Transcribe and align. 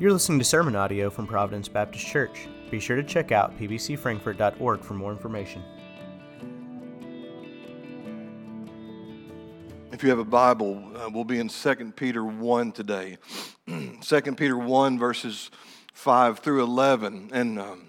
You're 0.00 0.12
listening 0.12 0.40
to 0.40 0.44
sermon 0.44 0.74
audio 0.74 1.08
from 1.08 1.24
Providence 1.28 1.68
Baptist 1.68 2.04
Church. 2.04 2.48
Be 2.68 2.80
sure 2.80 2.96
to 2.96 3.04
check 3.04 3.30
out 3.30 3.56
pbcfrankfurt.org 3.60 4.80
for 4.82 4.94
more 4.94 5.12
information. 5.12 5.62
If 9.92 10.02
you 10.02 10.08
have 10.08 10.18
a 10.18 10.24
Bible, 10.24 10.82
uh, 10.96 11.08
we'll 11.14 11.22
be 11.22 11.38
in 11.38 11.46
2 11.46 11.74
Peter 11.94 12.24
1 12.24 12.72
today. 12.72 13.18
2 13.68 14.00
Peter 14.34 14.58
1, 14.58 14.98
verses 14.98 15.52
5 15.92 16.40
through 16.40 16.64
11. 16.64 17.30
And 17.32 17.60
um, 17.60 17.86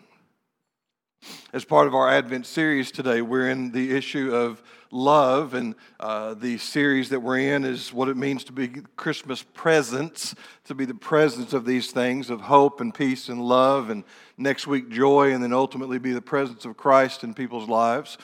as 1.53 1.65
part 1.65 1.87
of 1.87 1.95
our 1.95 2.07
Advent 2.07 2.45
series 2.45 2.91
today, 2.91 3.23
we're 3.23 3.49
in 3.49 3.71
the 3.71 3.95
issue 3.97 4.31
of 4.31 4.61
love, 4.95 5.53
and 5.53 5.75
uh, 5.99 6.33
the 6.33 6.57
series 6.57 7.09
that 7.09 7.19
we're 7.19 7.37
in 7.53 7.63
is 7.65 7.93
what 7.93 8.07
it 8.09 8.15
means 8.17 8.43
to 8.45 8.51
be 8.53 8.69
Christmas 8.95 9.43
presents, 9.53 10.33
to 10.63 10.73
be 10.73 10.85
the 10.85 10.93
presence 10.95 11.51
of 11.53 11.65
these 11.65 11.91
things 11.91 12.29
of 12.29 12.39
hope 12.41 12.79
and 12.81 12.93
peace 12.93 13.27
and 13.29 13.41
love, 13.45 13.89
and 13.89 14.03
next 14.37 14.65
week 14.67 14.87
joy, 14.89 15.33
and 15.33 15.43
then 15.43 15.51
ultimately 15.53 15.99
be 15.99 16.13
the 16.13 16.21
presence 16.21 16.63
of 16.65 16.77
Christ 16.77 17.23
in 17.25 17.33
people's 17.33 17.67
lives. 17.69 18.17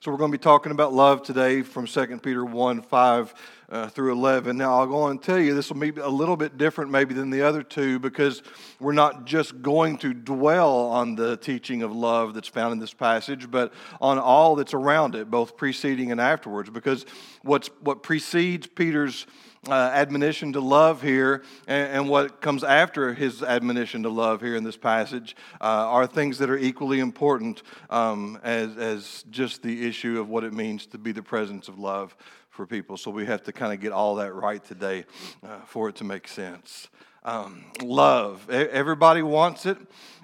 So 0.00 0.12
we're 0.12 0.18
going 0.18 0.30
to 0.30 0.38
be 0.38 0.42
talking 0.42 0.70
about 0.70 0.92
love 0.92 1.24
today 1.24 1.62
from 1.62 1.88
2 1.88 2.18
Peter 2.22 2.44
1 2.44 2.82
5 2.82 3.34
uh, 3.70 3.88
through 3.88 4.12
11. 4.12 4.56
Now, 4.56 4.78
I'll 4.78 4.86
go 4.86 5.02
on 5.02 5.10
and 5.10 5.20
tell 5.22 5.40
you 5.40 5.54
this 5.56 5.70
will 5.72 5.80
be 5.80 5.88
a 6.00 6.08
little 6.08 6.36
bit 6.36 6.56
different 6.56 6.92
maybe 6.92 7.14
than 7.14 7.30
the 7.30 7.42
other 7.42 7.64
two 7.64 7.98
because 7.98 8.44
we're 8.78 8.92
not 8.92 9.24
just 9.24 9.60
going 9.60 9.98
to 9.98 10.14
dwell 10.14 10.86
on 10.90 11.16
the 11.16 11.36
teaching 11.36 11.82
of 11.82 11.90
love 11.92 12.34
that's 12.34 12.46
found 12.46 12.70
in 12.74 12.78
this 12.78 12.94
passage, 12.94 13.50
but 13.50 13.72
on 14.00 14.20
all 14.20 14.54
that's 14.54 14.72
around 14.72 15.16
it, 15.16 15.32
both 15.32 15.56
preceding 15.56 16.12
and 16.12 16.20
afterwards. 16.20 16.70
Because 16.70 17.04
what's, 17.42 17.66
what 17.82 18.04
precedes 18.04 18.68
Peter's 18.68 19.26
uh, 19.66 19.72
admonition 19.92 20.52
to 20.52 20.60
love 20.60 21.02
here 21.02 21.42
and, 21.66 21.92
and, 21.94 22.08
what 22.08 22.40
comes 22.40 22.62
after 22.64 23.12
his 23.12 23.42
admonition 23.42 24.02
to 24.04 24.08
love 24.08 24.40
here 24.40 24.54
in 24.56 24.62
this 24.64 24.76
passage 24.76 25.34
uh, 25.60 25.64
are 25.64 26.06
things 26.06 26.38
that 26.38 26.48
are 26.48 26.56
equally 26.58 27.00
important 27.00 27.62
um, 27.90 28.38
as, 28.44 28.76
as 28.76 29.24
just 29.30 29.62
the 29.62 29.86
issue 29.86 30.20
of 30.20 30.28
what 30.28 30.44
it 30.44 30.52
means 30.52 30.86
to 30.86 30.96
be 30.98 31.12
the 31.12 31.22
presence 31.22 31.68
of 31.68 31.78
love 31.78 32.16
for 32.50 32.66
people. 32.66 32.96
So 32.96 33.10
we 33.10 33.26
have 33.26 33.42
to 33.44 33.52
kind 33.52 33.72
of 33.72 33.80
get 33.80 33.92
all 33.92 34.16
that 34.16 34.32
right 34.32 34.64
today 34.64 35.04
uh, 35.46 35.60
for 35.66 35.88
it 35.88 35.96
to 35.96 36.04
make 36.04 36.28
sense. 36.28 36.88
Um, 37.24 37.64
love, 37.82 38.48
everybody 38.48 39.22
wants 39.22 39.66
it. 39.66 39.76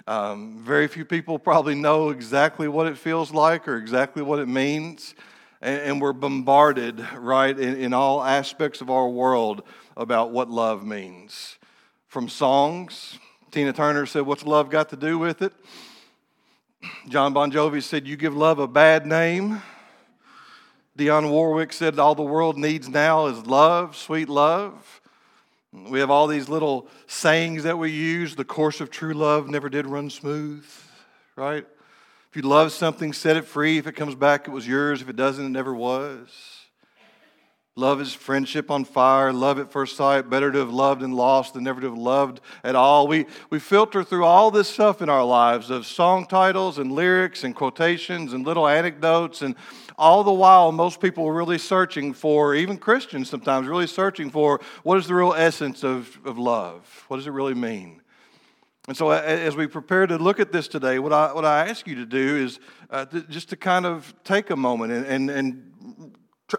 Um, 0.07 0.59
very 0.63 0.87
few 0.87 1.03
people 1.05 1.37
probably 1.37 1.75
know 1.75 2.09
exactly 2.09 2.67
what 2.67 2.87
it 2.87 2.97
feels 2.97 3.31
like 3.33 3.67
or 3.67 3.77
exactly 3.77 4.23
what 4.23 4.39
it 4.39 4.47
means 4.47 5.13
and, 5.61 5.81
and 5.81 6.01
we're 6.01 6.13
bombarded, 6.13 7.05
right, 7.15 7.57
in, 7.57 7.75
in 7.77 7.93
all 7.93 8.23
aspects 8.23 8.81
of 8.81 8.89
our 8.89 9.07
world 9.07 9.63
about 9.95 10.31
what 10.31 10.49
love 10.49 10.85
means. 10.85 11.57
From 12.07 12.29
songs, 12.29 13.17
Tina 13.51 13.73
Turner 13.73 14.05
said, 14.05 14.21
What's 14.23 14.45
love 14.45 14.69
got 14.69 14.89
to 14.89 14.95
do 14.97 15.17
with 15.17 15.41
it? 15.41 15.53
Jon 17.07 17.33
Bon 17.33 17.51
Jovi 17.51 17.81
said, 17.81 18.07
You 18.07 18.15
give 18.15 18.35
love 18.35 18.59
a 18.59 18.67
bad 18.67 19.05
name. 19.05 19.61
Dionne 20.97 21.29
Warwick 21.29 21.73
said, 21.73 21.99
All 21.99 22.15
the 22.15 22.23
world 22.23 22.57
needs 22.57 22.87
now 22.87 23.25
is 23.27 23.45
love, 23.45 23.95
sweet 23.95 24.29
love. 24.29 25.01
We 25.73 25.99
have 25.99 26.09
all 26.09 26.27
these 26.27 26.47
little 26.47 26.87
sayings 27.05 27.63
that 27.63 27.77
we 27.77 27.91
use. 27.91 28.37
The 28.37 28.45
course 28.45 28.79
of 28.79 28.89
true 28.89 29.13
love 29.13 29.49
never 29.49 29.67
did 29.67 29.85
run 29.85 30.09
smooth, 30.09 30.65
right? 31.35 31.67
If 32.35 32.43
you 32.43 32.49
love 32.49 32.73
something, 32.73 33.13
set 33.13 33.37
it 33.37 33.45
free. 33.45 33.77
If 33.77 33.87
it 33.87 33.93
comes 33.93 34.13
back, 34.13 34.49
it 34.49 34.51
was 34.51 34.67
yours. 34.67 35.01
If 35.01 35.07
it 35.07 35.15
doesn't, 35.15 35.45
it 35.45 35.51
never 35.51 35.73
was. 35.73 36.27
Love 37.77 38.01
is 38.01 38.13
friendship 38.13 38.69
on 38.69 38.83
fire. 38.83 39.31
Love 39.31 39.57
at 39.57 39.71
first 39.71 39.95
sight. 39.95 40.29
Better 40.29 40.51
to 40.51 40.57
have 40.59 40.69
loved 40.73 41.01
and 41.01 41.13
lost 41.13 41.53
than 41.53 41.63
never 41.63 41.79
to 41.79 41.87
have 41.87 41.97
loved 41.97 42.41
at 42.65 42.75
all. 42.75 43.07
We, 43.07 43.25
we 43.49 43.59
filter 43.59 44.03
through 44.03 44.25
all 44.25 44.51
this 44.51 44.67
stuff 44.67 45.01
in 45.01 45.07
our 45.07 45.23
lives 45.23 45.69
of 45.69 45.85
song 45.85 46.25
titles 46.25 46.77
and 46.77 46.91
lyrics 46.91 47.45
and 47.45 47.55
quotations 47.55 48.33
and 48.33 48.45
little 48.45 48.67
anecdotes. 48.67 49.41
And 49.41 49.55
all 49.97 50.25
the 50.25 50.33
while, 50.33 50.73
most 50.73 50.99
people 50.99 51.25
are 51.27 51.33
really 51.33 51.57
searching 51.57 52.11
for, 52.11 52.53
even 52.53 52.75
Christians 52.77 53.29
sometimes, 53.29 53.65
really 53.65 53.87
searching 53.87 54.29
for 54.29 54.59
what 54.83 54.97
is 54.97 55.07
the 55.07 55.15
real 55.15 55.31
essence 55.33 55.85
of, 55.85 56.19
of 56.25 56.37
love? 56.37 57.05
What 57.07 57.15
does 57.15 57.27
it 57.27 57.31
really 57.31 57.53
mean? 57.53 58.01
And 58.87 58.95
so, 58.95 59.09
as 59.09 59.55
we 59.55 59.65
prepare 59.65 60.05
to 60.05 60.17
look 60.19 60.39
at 60.39 60.51
this 60.51 60.67
today, 60.67 60.99
what 60.99 61.11
I, 61.11 61.33
what 61.33 61.43
I 61.43 61.67
ask 61.67 61.87
you 61.87 61.95
to 61.95 62.05
do 62.05 62.37
is 62.45 62.59
uh, 62.91 63.05
to, 63.05 63.23
just 63.23 63.49
to 63.49 63.55
kind 63.55 63.85
of 63.87 64.13
take 64.23 64.51
a 64.51 64.55
moment 64.55 64.91
and, 64.93 65.05
and, 65.07 65.29
and 65.31 66.13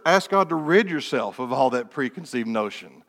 ask 0.05 0.31
God 0.31 0.49
to 0.49 0.57
rid 0.57 0.91
yourself 0.91 1.39
of 1.39 1.53
all 1.53 1.71
that 1.71 1.93
preconceived 1.93 2.49
notion. 2.49 3.05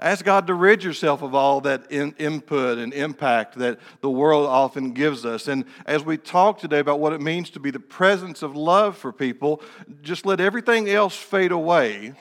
Ask 0.00 0.24
God 0.24 0.46
to 0.46 0.54
rid 0.54 0.82
yourself 0.82 1.20
of 1.20 1.34
all 1.34 1.60
that 1.62 1.92
in 1.92 2.14
input 2.18 2.78
and 2.78 2.94
impact 2.94 3.56
that 3.58 3.78
the 4.00 4.10
world 4.10 4.46
often 4.46 4.92
gives 4.92 5.26
us. 5.26 5.46
And 5.46 5.66
as 5.84 6.02
we 6.02 6.16
talk 6.16 6.58
today 6.58 6.78
about 6.78 7.00
what 7.00 7.12
it 7.12 7.20
means 7.20 7.50
to 7.50 7.60
be 7.60 7.70
the 7.70 7.78
presence 7.78 8.42
of 8.42 8.56
love 8.56 8.96
for 8.96 9.12
people, 9.12 9.60
just 10.00 10.24
let 10.24 10.40
everything 10.40 10.88
else 10.88 11.14
fade 11.14 11.52
away 11.52 12.14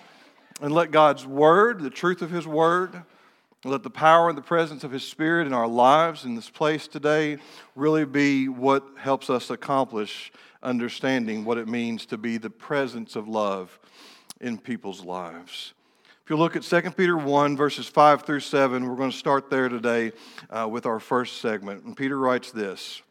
and 0.61 0.73
let 0.73 0.91
God's 0.91 1.25
word, 1.25 1.79
the 1.79 1.89
truth 1.89 2.21
of 2.21 2.29
His 2.29 2.45
word, 2.45 3.03
let 3.65 3.83
the 3.83 3.89
power 3.89 4.27
and 4.27 4.37
the 4.37 4.41
presence 4.41 4.83
of 4.83 4.91
His 4.91 5.07
Spirit 5.07 5.47
in 5.47 5.53
our 5.53 5.67
lives 5.69 6.25
in 6.25 6.35
this 6.35 6.49
place 6.49 6.85
today 6.85 7.37
really 7.77 8.03
be 8.03 8.49
what 8.49 8.83
helps 8.97 9.29
us 9.29 9.49
accomplish 9.49 10.33
understanding 10.61 11.45
what 11.45 11.57
it 11.57 11.69
means 11.69 12.05
to 12.07 12.17
be 12.17 12.35
the 12.37 12.49
presence 12.49 13.15
of 13.15 13.29
love 13.29 13.79
in 14.41 14.57
people's 14.57 15.05
lives. 15.05 15.73
If 16.25 16.29
you 16.29 16.35
look 16.35 16.57
at 16.57 16.63
2 16.63 16.81
Peter 16.91 17.17
1, 17.17 17.55
verses 17.55 17.87
5 17.87 18.23
through 18.23 18.41
7, 18.41 18.85
we're 18.85 18.97
going 18.97 19.11
to 19.11 19.15
start 19.17 19.49
there 19.49 19.69
today 19.69 20.11
uh, 20.49 20.67
with 20.69 20.85
our 20.85 20.99
first 20.99 21.39
segment. 21.39 21.85
And 21.85 21.95
Peter 21.95 22.19
writes 22.19 22.51
this 22.51 23.01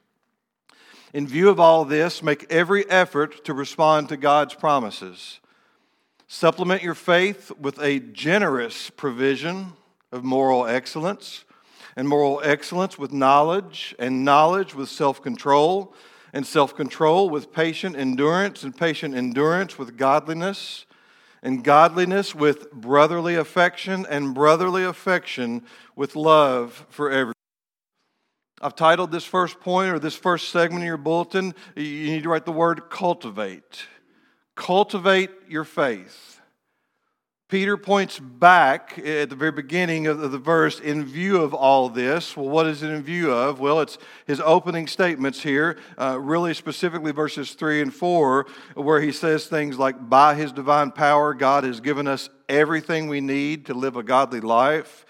In 1.14 1.26
view 1.26 1.48
of 1.48 1.60
all 1.60 1.86
this, 1.86 2.22
make 2.22 2.52
every 2.52 2.88
effort 2.90 3.42
to 3.46 3.54
respond 3.54 4.10
to 4.10 4.18
God's 4.18 4.52
promises. 4.54 5.40
Supplement 6.28 6.82
your 6.82 6.94
faith 6.94 7.50
with 7.58 7.78
a 7.78 8.00
generous 8.00 8.90
provision 8.90 9.72
of 10.12 10.22
moral 10.22 10.66
excellence, 10.66 11.44
and 11.96 12.06
moral 12.08 12.40
excellence 12.44 12.98
with 12.98 13.12
knowledge, 13.12 13.94
and 13.98 14.24
knowledge 14.24 14.74
with 14.74 14.88
self 14.88 15.22
control, 15.22 15.94
and 16.32 16.46
self 16.46 16.76
control 16.76 17.28
with 17.30 17.52
patient 17.52 17.96
endurance, 17.96 18.62
and 18.62 18.76
patient 18.76 19.14
endurance 19.14 19.78
with 19.78 19.96
godliness, 19.96 20.84
and 21.42 21.64
godliness 21.64 22.34
with 22.34 22.70
brotherly 22.72 23.34
affection, 23.36 24.06
and 24.08 24.34
brotherly 24.34 24.84
affection 24.84 25.64
with 25.96 26.14
love 26.14 26.86
for 26.90 27.10
everyone. 27.10 27.32
I've 28.60 28.76
titled 28.76 29.10
this 29.10 29.24
first 29.24 29.60
point 29.60 29.92
or 29.92 29.98
this 29.98 30.14
first 30.14 30.50
segment 30.50 30.82
of 30.84 30.86
your 30.86 30.96
bulletin, 30.98 31.54
you 31.74 31.82
need 32.06 32.22
to 32.22 32.28
write 32.28 32.44
the 32.44 32.52
word 32.52 32.90
cultivate. 32.90 33.86
Cultivate 34.54 35.30
your 35.48 35.64
faith 35.64 36.31
Peter 37.52 37.76
points 37.76 38.18
back 38.18 38.98
at 39.04 39.28
the 39.28 39.36
very 39.36 39.52
beginning 39.52 40.06
of 40.06 40.32
the 40.32 40.38
verse 40.38 40.80
in 40.80 41.04
view 41.04 41.36
of 41.36 41.52
all 41.52 41.90
this. 41.90 42.34
Well, 42.34 42.48
what 42.48 42.66
is 42.66 42.82
it 42.82 42.88
in 42.88 43.02
view 43.02 43.30
of? 43.30 43.60
Well, 43.60 43.80
it's 43.82 43.98
his 44.26 44.40
opening 44.42 44.86
statements 44.86 45.42
here, 45.42 45.76
uh, 45.98 46.18
really 46.18 46.54
specifically 46.54 47.12
verses 47.12 47.50
3 47.52 47.82
and 47.82 47.92
4, 47.94 48.46
where 48.76 49.02
he 49.02 49.12
says 49.12 49.48
things 49.48 49.78
like, 49.78 50.08
By 50.08 50.34
his 50.34 50.50
divine 50.50 50.92
power, 50.92 51.34
God 51.34 51.64
has 51.64 51.80
given 51.82 52.06
us 52.06 52.30
everything 52.48 53.08
we 53.08 53.20
need 53.20 53.66
to 53.66 53.74
live 53.74 53.96
a 53.96 54.02
godly 54.02 54.40
life 54.40 55.04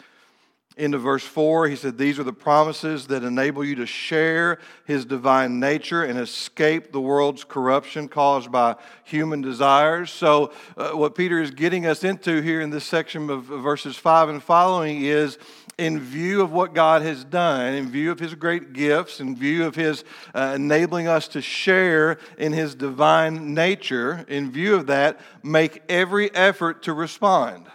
into 0.76 0.98
verse 0.98 1.22
4, 1.22 1.68
he 1.68 1.76
said, 1.76 1.98
These 1.98 2.18
are 2.18 2.24
the 2.24 2.32
promises 2.32 3.06
that 3.08 3.24
enable 3.24 3.64
you 3.64 3.74
to 3.76 3.86
share 3.86 4.58
his 4.86 5.04
divine 5.04 5.60
nature 5.60 6.02
and 6.04 6.18
escape 6.18 6.92
the 6.92 7.00
world's 7.00 7.44
corruption 7.44 8.08
caused 8.08 8.50
by 8.50 8.76
human 9.04 9.40
desires. 9.42 10.10
So, 10.10 10.52
uh, 10.76 10.90
what 10.90 11.14
Peter 11.14 11.40
is 11.42 11.50
getting 11.50 11.86
us 11.86 12.04
into 12.04 12.40
here 12.40 12.60
in 12.60 12.70
this 12.70 12.84
section 12.86 13.28
of 13.30 13.44
verses 13.44 13.96
5 13.96 14.28
and 14.30 14.42
following 14.42 15.02
is 15.04 15.38
in 15.78 15.98
view 16.00 16.42
of 16.42 16.52
what 16.52 16.74
God 16.74 17.02
has 17.02 17.24
done, 17.24 17.74
in 17.74 17.90
view 17.90 18.10
of 18.10 18.18
his 18.18 18.34
great 18.34 18.72
gifts, 18.72 19.20
in 19.20 19.34
view 19.36 19.64
of 19.66 19.74
his 19.74 20.04
uh, 20.34 20.52
enabling 20.54 21.08
us 21.08 21.28
to 21.28 21.40
share 21.42 22.18
in 22.38 22.52
his 22.52 22.74
divine 22.74 23.52
nature, 23.54 24.24
in 24.28 24.50
view 24.50 24.74
of 24.74 24.86
that, 24.86 25.18
make 25.42 25.82
every 25.88 26.32
effort 26.34 26.82
to 26.84 26.92
respond. 26.92 27.66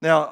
Now, 0.00 0.24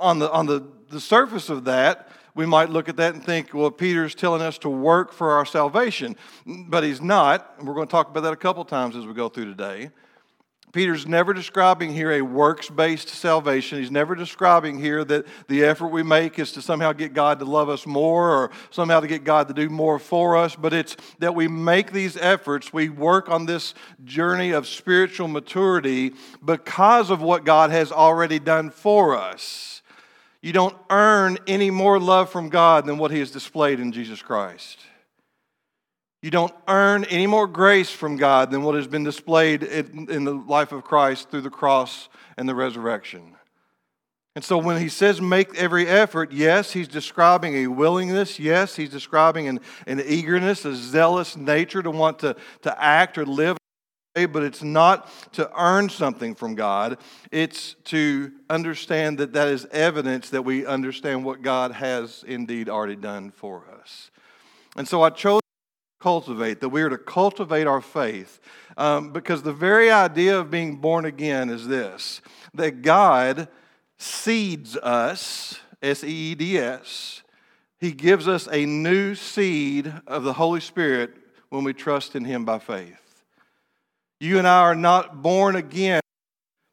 on 0.00 0.18
the, 0.18 0.30
on 0.32 0.46
the 0.46 0.66
the 0.90 1.00
surface 1.00 1.48
of 1.48 1.64
that, 1.64 2.08
we 2.34 2.46
might 2.46 2.68
look 2.70 2.88
at 2.88 2.96
that 2.96 3.14
and 3.14 3.24
think, 3.24 3.54
well, 3.54 3.70
Peter's 3.70 4.14
telling 4.14 4.42
us 4.42 4.58
to 4.58 4.68
work 4.68 5.12
for 5.12 5.30
our 5.32 5.46
salvation, 5.46 6.16
but 6.46 6.84
he's 6.84 7.00
not. 7.00 7.54
And 7.58 7.66
we're 7.66 7.74
going 7.74 7.86
to 7.86 7.90
talk 7.90 8.10
about 8.10 8.20
that 8.22 8.32
a 8.32 8.36
couple 8.36 8.64
times 8.64 8.94
as 8.96 9.06
we 9.06 9.14
go 9.14 9.28
through 9.28 9.46
today. 9.46 9.90
Peter's 10.72 11.04
never 11.04 11.34
describing 11.34 11.92
here 11.92 12.12
a 12.12 12.20
works 12.22 12.70
based 12.70 13.08
salvation. 13.08 13.80
He's 13.80 13.90
never 13.90 14.14
describing 14.14 14.78
here 14.78 15.02
that 15.02 15.26
the 15.48 15.64
effort 15.64 15.88
we 15.88 16.04
make 16.04 16.38
is 16.38 16.52
to 16.52 16.62
somehow 16.62 16.92
get 16.92 17.12
God 17.12 17.40
to 17.40 17.44
love 17.44 17.68
us 17.68 17.88
more 17.88 18.30
or 18.30 18.50
somehow 18.70 19.00
to 19.00 19.08
get 19.08 19.24
God 19.24 19.48
to 19.48 19.54
do 19.54 19.68
more 19.68 19.98
for 19.98 20.36
us, 20.36 20.54
but 20.54 20.72
it's 20.72 20.96
that 21.18 21.34
we 21.34 21.48
make 21.48 21.90
these 21.90 22.16
efforts. 22.16 22.72
We 22.72 22.88
work 22.88 23.28
on 23.28 23.46
this 23.46 23.74
journey 24.04 24.52
of 24.52 24.68
spiritual 24.68 25.26
maturity 25.26 26.12
because 26.44 27.10
of 27.10 27.20
what 27.20 27.44
God 27.44 27.70
has 27.72 27.90
already 27.90 28.38
done 28.38 28.70
for 28.70 29.16
us. 29.18 29.79
You 30.42 30.52
don't 30.54 30.74
earn 30.88 31.36
any 31.46 31.70
more 31.70 31.98
love 31.98 32.30
from 32.30 32.48
God 32.48 32.86
than 32.86 32.98
what 32.98 33.10
He 33.10 33.18
has 33.18 33.30
displayed 33.30 33.78
in 33.78 33.92
Jesus 33.92 34.22
Christ. 34.22 34.78
You 36.22 36.30
don't 36.30 36.52
earn 36.68 37.04
any 37.04 37.26
more 37.26 37.46
grace 37.46 37.90
from 37.90 38.16
God 38.16 38.50
than 38.50 38.62
what 38.62 38.74
has 38.74 38.86
been 38.86 39.04
displayed 39.04 39.62
in, 39.62 40.10
in, 40.10 40.24
the 40.24 40.34
life 40.34 40.72
of 40.72 40.84
Christ 40.84 41.30
through 41.30 41.40
the 41.42 41.50
cross 41.50 42.08
and 42.36 42.46
the 42.48 42.54
resurrection. 42.54 43.36
And 44.36 44.44
so 44.44 44.58
when 44.58 44.80
he 44.80 44.88
says 44.90 45.18
make 45.20 45.54
every 45.56 45.86
effort, 45.86 46.30
yes, 46.30 46.70
he's 46.72 46.88
describing 46.88 47.56
a 47.64 47.68
willingness. 47.68 48.38
Yes, 48.38 48.76
he's 48.76 48.90
describing 48.90 49.48
an, 49.48 49.60
an 49.86 50.02
eagerness, 50.06 50.64
a 50.66 50.76
zealous 50.76 51.36
nature 51.38 51.82
to 51.82 51.90
want 51.90 52.18
to, 52.20 52.36
to 52.62 52.82
act 52.82 53.16
or 53.16 53.24
live 53.26 53.56
but 54.14 54.42
it's 54.42 54.62
not 54.62 55.08
to 55.34 55.48
earn 55.58 55.88
something 55.88 56.34
from 56.34 56.54
God. 56.56 56.98
It's 57.30 57.74
to 57.84 58.32
understand 58.48 59.18
that 59.18 59.32
that 59.34 59.46
is 59.48 59.66
evidence 59.70 60.30
that 60.30 60.42
we 60.42 60.66
understand 60.66 61.24
what 61.24 61.42
God 61.42 61.70
has 61.72 62.24
indeed 62.26 62.68
already 62.68 62.96
done 62.96 63.30
for 63.30 63.64
us. 63.80 64.10
And 64.76 64.86
so 64.88 65.02
I 65.02 65.10
chose 65.10 65.38
to 65.40 66.02
cultivate, 66.02 66.60
that 66.60 66.68
we 66.70 66.82
are 66.82 66.88
to 66.88 66.98
cultivate 66.98 67.66
our 67.68 67.80
faith, 67.80 68.40
um, 68.76 69.12
because 69.12 69.42
the 69.42 69.52
very 69.52 69.90
idea 69.92 70.36
of 70.38 70.50
being 70.50 70.76
born 70.76 71.04
again 71.04 71.48
is 71.50 71.66
this 71.68 72.20
that 72.54 72.82
God 72.82 73.46
seeds 73.96 74.76
us, 74.76 75.60
S 75.82 76.02
E 76.02 76.08
E 76.08 76.34
D 76.34 76.58
S, 76.58 77.22
He 77.78 77.92
gives 77.92 78.26
us 78.26 78.48
a 78.50 78.66
new 78.66 79.14
seed 79.14 79.92
of 80.08 80.24
the 80.24 80.32
Holy 80.32 80.60
Spirit 80.60 81.14
when 81.50 81.62
we 81.64 81.72
trust 81.72 82.16
in 82.16 82.24
Him 82.24 82.44
by 82.44 82.58
faith. 82.58 82.96
You 84.22 84.36
and 84.36 84.46
I 84.46 84.58
are 84.60 84.74
not 84.74 85.22
born 85.22 85.56
again 85.56 86.00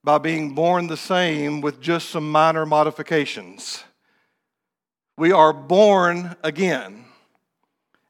by 0.04 0.18
being 0.18 0.54
born 0.54 0.88
the 0.88 0.98
same 0.98 1.62
with 1.62 1.80
just 1.80 2.10
some 2.10 2.30
minor 2.30 2.66
modifications. 2.66 3.86
We 5.18 5.32
are 5.32 5.54
born 5.54 6.36
again. 6.44 7.06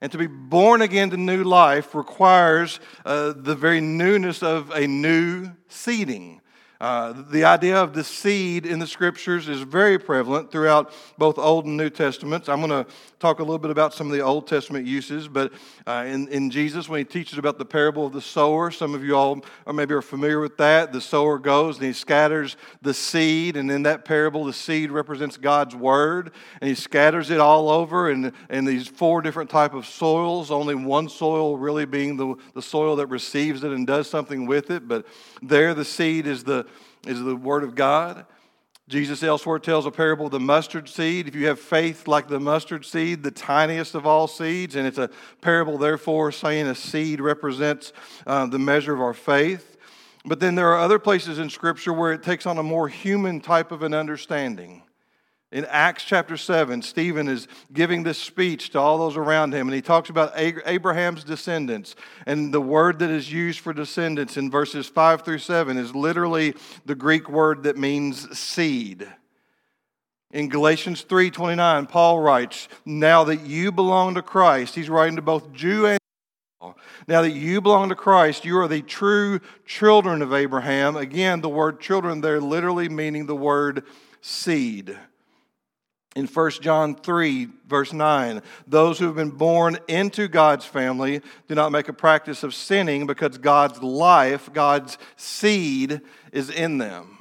And 0.02 0.12
to 0.12 0.18
be 0.18 0.26
born 0.26 0.82
again 0.82 1.12
to 1.12 1.18
new 1.18 1.44
life 1.44 1.94
requires 1.94 2.80
uh, 3.06 3.34
the 3.36 3.54
very 3.56 3.80
newness 3.80 4.42
of 4.42 4.72
a 4.72 4.88
new 4.88 5.52
seeding. 5.70 6.42
Uh, 6.82 7.12
the 7.30 7.44
idea 7.44 7.78
of 7.78 7.94
the 7.94 8.04
seed 8.04 8.66
in 8.66 8.80
the 8.80 8.88
scriptures 8.88 9.48
is 9.50 9.62
very 9.62 10.00
prevalent 10.00 10.52
throughout 10.52 10.92
both 11.20 11.38
Old 11.38 11.66
and 11.66 11.78
New 11.78 11.92
Testaments. 11.92 12.50
I'm 12.50 12.60
going 12.62 12.86
to 12.86 12.92
talk 13.20 13.40
a 13.40 13.44
little 13.44 13.58
bit 13.58 13.72
about 13.72 13.94
some 13.96 14.08
of 14.08 14.14
the 14.14 14.22
Old 14.22 14.46
Testament 14.46 14.86
uses, 14.86 15.28
but 15.28 15.52
uh, 15.88 16.06
in, 16.08 16.28
in 16.28 16.50
Jesus, 16.52 16.88
when 16.88 17.00
he 17.00 17.04
teaches 17.04 17.38
about 17.40 17.58
the 17.58 17.66
parable 17.66 18.06
of 18.06 18.14
the 18.14 18.22
sower, 18.22 18.70
some 18.70 18.94
of 18.94 19.04
you 19.04 19.16
all 19.16 19.44
are 19.66 19.74
maybe 19.74 19.94
are 19.96 20.02
familiar 20.04 20.40
with 20.40 20.58
that. 20.58 20.94
The 20.94 21.02
sower 21.02 21.40
goes 21.40 21.78
and 21.78 21.86
he 21.88 21.94
scatters 21.94 22.58
the 22.84 22.94
seed, 22.94 23.58
and 23.58 23.70
in 23.72 23.84
that 23.84 24.06
parable, 24.06 24.46
the 24.46 24.54
seed 24.54 24.92
represents 24.92 25.36
God's 25.38 25.76
word, 25.76 26.32
and 26.62 26.68
he 26.70 26.76
scatters 26.76 27.32
it 27.32 27.40
all 27.40 27.70
over 27.70 28.12
in, 28.12 28.32
in 28.52 28.66
these 28.66 28.88
four 28.88 29.22
different 29.22 29.50
type 29.50 29.74
of 29.74 29.88
soils, 29.88 30.52
only 30.52 30.76
one 30.76 31.10
soil 31.10 31.58
really 31.58 31.86
being 31.86 32.18
the, 32.18 32.36
the 32.54 32.62
soil 32.62 32.96
that 32.98 33.08
receives 33.08 33.64
it 33.64 33.72
and 33.72 33.88
does 33.88 34.08
something 34.10 34.46
with 34.46 34.70
it, 34.70 34.88
but 34.88 35.08
there 35.42 35.74
the 35.74 35.86
seed 35.86 36.28
is 36.28 36.44
the, 36.44 36.66
is 37.08 37.22
the 37.24 37.36
word 37.36 37.64
of 37.64 37.74
God. 37.74 38.26
Jesus 38.88 39.22
elsewhere 39.22 39.60
tells 39.60 39.86
a 39.86 39.92
parable 39.92 40.28
of 40.28 40.32
the 40.32 40.40
mustard 40.40 40.88
seed. 40.88 41.28
If 41.28 41.36
you 41.36 41.48
have 41.48 41.60
faith 41.60 42.08
like 42.08 42.30
the 42.30 42.40
mustard 42.40 42.86
seed, 42.86 43.22
the 43.22 43.32
tiniest 43.32 43.96
of 43.96 44.06
all 44.06 44.28
seeds, 44.28 44.78
and 44.78 44.88
it's 44.88 44.98
a 44.98 45.10
parable, 45.42 45.78
therefore, 45.78 46.32
saying 46.32 46.68
a 46.68 46.76
seed 46.76 47.20
represents 47.20 47.92
uh, 48.26 48.46
the 48.46 48.60
measure 48.60 48.94
of 48.94 49.02
our 49.02 49.14
faith. 49.14 49.76
But 50.24 50.40
then 50.40 50.56
there 50.56 50.70
are 50.70 50.80
other 50.80 51.00
places 51.00 51.38
in 51.38 51.50
Scripture 51.50 51.92
where 51.92 52.14
it 52.14 52.24
takes 52.24 52.46
on 52.46 52.58
a 52.60 52.64
more 52.64 52.88
human 52.88 53.42
type 53.42 53.74
of 53.74 53.84
an 53.84 53.94
understanding. 53.94 54.82
In 55.50 55.64
Acts 55.70 56.04
chapter 56.04 56.36
7, 56.36 56.82
Stephen 56.82 57.30
is 57.30 57.48
giving 57.72 58.04
this 58.04 58.18
speech 58.18 58.72
to 58.72 58.80
all 58.80 58.98
those 58.98 59.16
around 59.16 59.54
him, 59.54 59.70
and 59.70 59.74
he 59.76 59.82
talks 59.82 60.10
about 60.10 60.34
Abraham's 60.36 61.24
descendants. 61.24 61.96
And 62.26 62.54
the 62.54 62.60
word 62.60 63.00
that 63.00 63.10
is 63.10 63.32
used 63.32 63.60
for 63.62 63.72
descendants 63.72 64.36
in 64.36 64.52
verses 64.52 64.88
5 64.88 65.22
through 65.22 65.38
7 65.40 65.78
is 65.78 65.96
literally 65.96 66.54
the 66.86 66.96
Greek 66.96 67.30
word 67.30 67.64
that 67.64 67.78
means 67.78 68.38
seed. 68.38 69.08
In 70.32 70.50
Galatians 70.50 71.04
3:29, 71.06 71.86
Paul 71.88 72.20
writes, 72.20 72.68
"Now 72.86 73.24
that 73.24 73.42
you 73.46 73.72
belong 73.72 74.16
to 74.16 74.22
Christ, 74.22 74.76
he's 74.76 74.90
writing 74.90 75.16
to 75.16 75.22
both 75.22 75.54
Jew 75.54 75.86
and 75.88 76.00
now 77.08 77.22
that 77.22 77.30
you 77.32 77.62
belong 77.62 77.88
to 77.88 77.96
Christ, 77.96 78.44
you 78.44 78.58
are 78.58 78.68
the 78.68 78.82
true 78.82 79.40
children 79.66 80.22
of 80.22 80.34
Abraham. 80.34 80.98
Again, 80.98 81.40
the 81.40 81.48
word 81.48 81.80
children 81.80 82.20
there 82.20 82.42
literally 82.42 82.90
meaning 82.90 83.26
the 83.28 83.36
word 83.36 83.86
seed 84.20 84.98
in 86.18 86.26
1 86.26 86.52
John 86.62 86.96
3, 86.96 87.48
verse 87.68 87.94
9, 87.94 88.42
those 88.66 88.98
who 88.98 89.06
have 89.06 89.14
been 89.14 89.30
born 89.30 89.78
into 89.88 90.28
God's 90.28 90.66
family 90.66 91.22
do 91.48 91.54
not 91.54 91.72
make 91.72 91.90
a 91.90 91.94
practice 91.94 92.42
of 92.42 92.56
sinning 92.56 93.06
because 93.06 93.38
God's 93.38 93.84
life, 93.84 94.50
God's 94.52 94.98
seed, 95.16 96.02
is 96.32 96.50
in 96.50 96.80
them. 96.80 97.20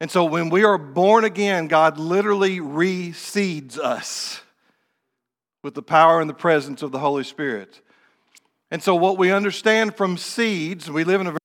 And 0.00 0.10
so 0.10 0.24
when 0.24 0.50
we 0.50 0.64
are 0.64 0.76
born 0.76 1.22
again, 1.24 1.68
God 1.68 1.98
literally 1.98 2.58
reseeds 2.58 3.78
us 3.78 4.42
with 5.62 5.74
the 5.74 5.82
power 5.82 6.20
and 6.20 6.28
the 6.28 6.34
presence 6.34 6.82
of 6.82 6.90
the 6.90 6.98
Holy 6.98 7.22
Spirit. 7.22 7.80
And 8.72 8.82
so 8.82 8.96
what 8.96 9.18
we 9.18 9.30
understand 9.30 9.96
from 9.96 10.16
seeds, 10.16 10.90
we 10.90 11.04
live 11.04 11.20
in 11.20 11.28
a 11.28 11.36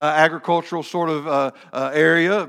uh, 0.00 0.06
agricultural 0.06 0.82
sort 0.82 1.10
of 1.10 1.26
uh, 1.28 1.50
uh, 1.74 1.90
area, 1.92 2.48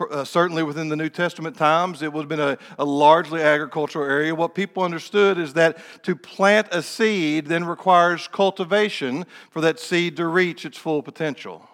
uh, 0.00 0.24
certainly 0.24 0.62
within 0.64 0.88
the 0.88 0.96
New 0.96 1.08
Testament 1.08 1.56
times, 1.56 2.02
it 2.02 2.12
would 2.12 2.22
have 2.22 2.28
been 2.28 2.40
a, 2.40 2.58
a 2.80 2.84
largely 2.84 3.40
agricultural 3.42 4.04
area. 4.08 4.34
What 4.34 4.52
people 4.54 4.82
understood 4.82 5.38
is 5.38 5.52
that 5.54 5.78
to 6.02 6.16
plant 6.16 6.66
a 6.72 6.82
seed 6.82 7.46
then 7.46 7.62
requires 7.64 8.26
cultivation 8.28 9.24
for 9.50 9.60
that 9.60 9.78
seed 9.78 10.16
to 10.16 10.26
reach 10.26 10.64
its 10.64 10.76
full 10.78 11.00
potential. 11.02 11.68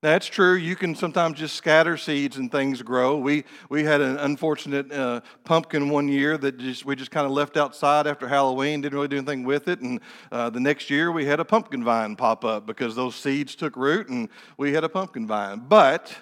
That's 0.00 0.26
true. 0.26 0.54
You 0.54 0.74
can 0.76 0.94
sometimes 0.96 1.38
just 1.40 1.54
scatter 1.56 1.96
seeds 1.96 2.36
and 2.36 2.50
things 2.52 2.82
grow. 2.82 3.16
We, 3.18 3.44
we 3.68 3.82
had 3.84 4.00
an 4.00 4.16
unfortunate 4.18 4.90
uh, 4.92 5.20
pumpkin 5.44 5.90
one 5.90 6.06
year 6.08 6.38
that 6.38 6.58
just, 6.58 6.84
we 6.84 6.94
just 6.96 7.10
kind 7.12 7.26
of 7.26 7.32
left 7.32 7.56
outside 7.56 8.06
after 8.08 8.26
Halloween, 8.28 8.80
didn't 8.80 8.94
really 8.96 9.08
do 9.08 9.16
anything 9.16 9.42
with 9.44 9.66
it. 9.68 9.80
And 9.80 10.00
uh, 10.32 10.50
the 10.50 10.60
next 10.60 10.88
year 10.90 11.10
we 11.12 11.24
had 11.26 11.38
a 11.40 11.44
pumpkin 11.44 11.82
vine 11.84 12.14
pop 12.16 12.44
up 12.44 12.64
because 12.66 12.94
those 12.94 13.14
seeds 13.16 13.54
took 13.56 13.76
root 13.76 14.08
and 14.08 14.28
we 14.56 14.72
had 14.72 14.84
a 14.84 14.88
pumpkin 14.88 15.26
vine. 15.26 15.64
But 15.68 16.14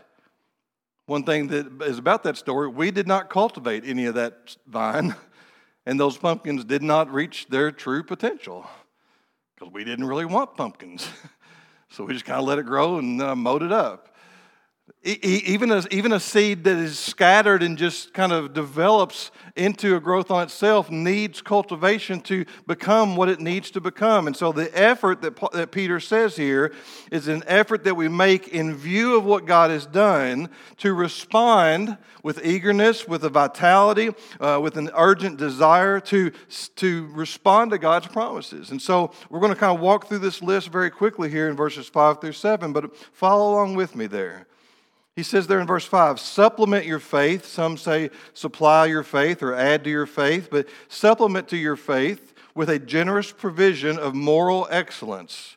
one 1.07 1.23
thing 1.23 1.47
that 1.49 1.83
is 1.83 1.99
about 1.99 2.25
that 2.25 2.37
story, 2.37 2.67
we 2.67 2.91
did 2.91 3.07
not 3.07 3.31
cultivate 3.31 3.85
any 3.87 4.07
of 4.07 4.17
that 4.17 4.57
vine, 4.67 5.15
and 5.87 6.01
those 6.01 6.19
pumpkins 6.19 6.65
did 6.65 6.83
not 6.83 7.13
reach 7.13 7.47
their 7.49 7.71
true 7.71 8.03
potential 8.03 8.67
because 9.55 9.73
we 9.73 9.85
didn't 9.85 10.05
really 10.05 10.27
want 10.27 10.57
pumpkins. 10.57 11.09
So 11.89 12.03
we 12.05 12.15
just 12.15 12.25
kind 12.25 12.41
of 12.41 12.47
let 12.47 12.59
it 12.59 12.67
grow 12.67 12.99
and 12.99 13.23
uh, 13.23 13.37
mowed 13.37 13.63
it 13.63 13.71
up. 13.71 14.16
Even 15.03 15.71
a, 15.71 15.85
even 15.93 16.11
a 16.13 16.19
seed 16.19 16.65
that 16.65 16.77
is 16.79 16.99
scattered 16.99 17.63
and 17.63 17.79
just 17.79 18.13
kind 18.13 18.33
of 18.33 18.53
develops 18.53 19.31
into 19.55 19.95
a 19.95 20.01
growth 20.01 20.33
on 20.33 20.43
itself 20.43 20.91
needs 20.91 21.41
cultivation 21.41 22.21
to 22.23 22.45
become 22.67 23.15
what 23.15 23.29
it 23.29 23.39
needs 23.39 23.71
to 23.73 23.81
become. 23.81 24.27
And 24.27 24.37
so, 24.37 24.51
the 24.51 24.73
effort 24.77 25.23
that, 25.23 25.39
that 25.53 25.71
Peter 25.71 26.01
says 26.01 26.35
here 26.35 26.73
is 27.13 27.29
an 27.29 27.45
effort 27.47 27.85
that 27.85 27.95
we 27.95 28.09
make 28.09 28.49
in 28.49 28.75
view 28.75 29.17
of 29.17 29.25
what 29.25 29.45
God 29.47 29.71
has 29.71 29.87
done 29.87 30.49
to 30.79 30.93
respond 30.93 31.99
with 32.25 32.45
eagerness, 32.45 33.07
with 33.07 33.23
a 33.25 33.29
vitality, 33.31 34.11
uh, 34.41 34.59
with 34.61 34.77
an 34.77 34.91
urgent 34.93 35.37
desire 35.37 36.01
to, 36.01 36.33
to 36.77 37.07
respond 37.13 37.71
to 37.71 37.79
God's 37.79 38.09
promises. 38.09 38.71
And 38.73 38.83
so, 38.83 39.13
we're 39.31 39.41
going 39.41 39.55
to 39.55 39.59
kind 39.59 39.75
of 39.75 39.81
walk 39.81 40.09
through 40.09 40.19
this 40.21 40.43
list 40.43 40.71
very 40.71 40.91
quickly 40.91 41.29
here 41.31 41.49
in 41.49 41.55
verses 41.57 41.87
5 41.89 42.21
through 42.21 42.33
7, 42.33 42.73
but 42.73 42.97
follow 43.13 43.53
along 43.53 43.77
with 43.77 43.95
me 43.95 44.07
there. 44.07 44.49
He 45.17 45.23
says 45.23 45.47
there 45.47 45.61
in 45.61 45.67
verse 45.67 45.87
5, 45.87 46.21
supplement 46.21 46.85
your 46.85 46.99
faith. 47.01 47.47
Some 47.47 47.79
say 47.79 48.11
supply 48.35 48.85
your 48.85 49.03
faith 49.03 49.43
or 49.43 49.55
add 49.55 49.83
to 49.85 49.91
your 49.91 50.05
faith, 50.05 50.49
but 50.51 50.69
supplement 50.89 51.49
to 51.49 51.57
your 51.57 51.75
faith 51.77 52.35
with 52.55 52.69
a 52.69 52.79
generous 52.79 53.33
provision 53.33 53.99
of 53.99 54.15
moral 54.15 54.69
excellence 54.71 55.56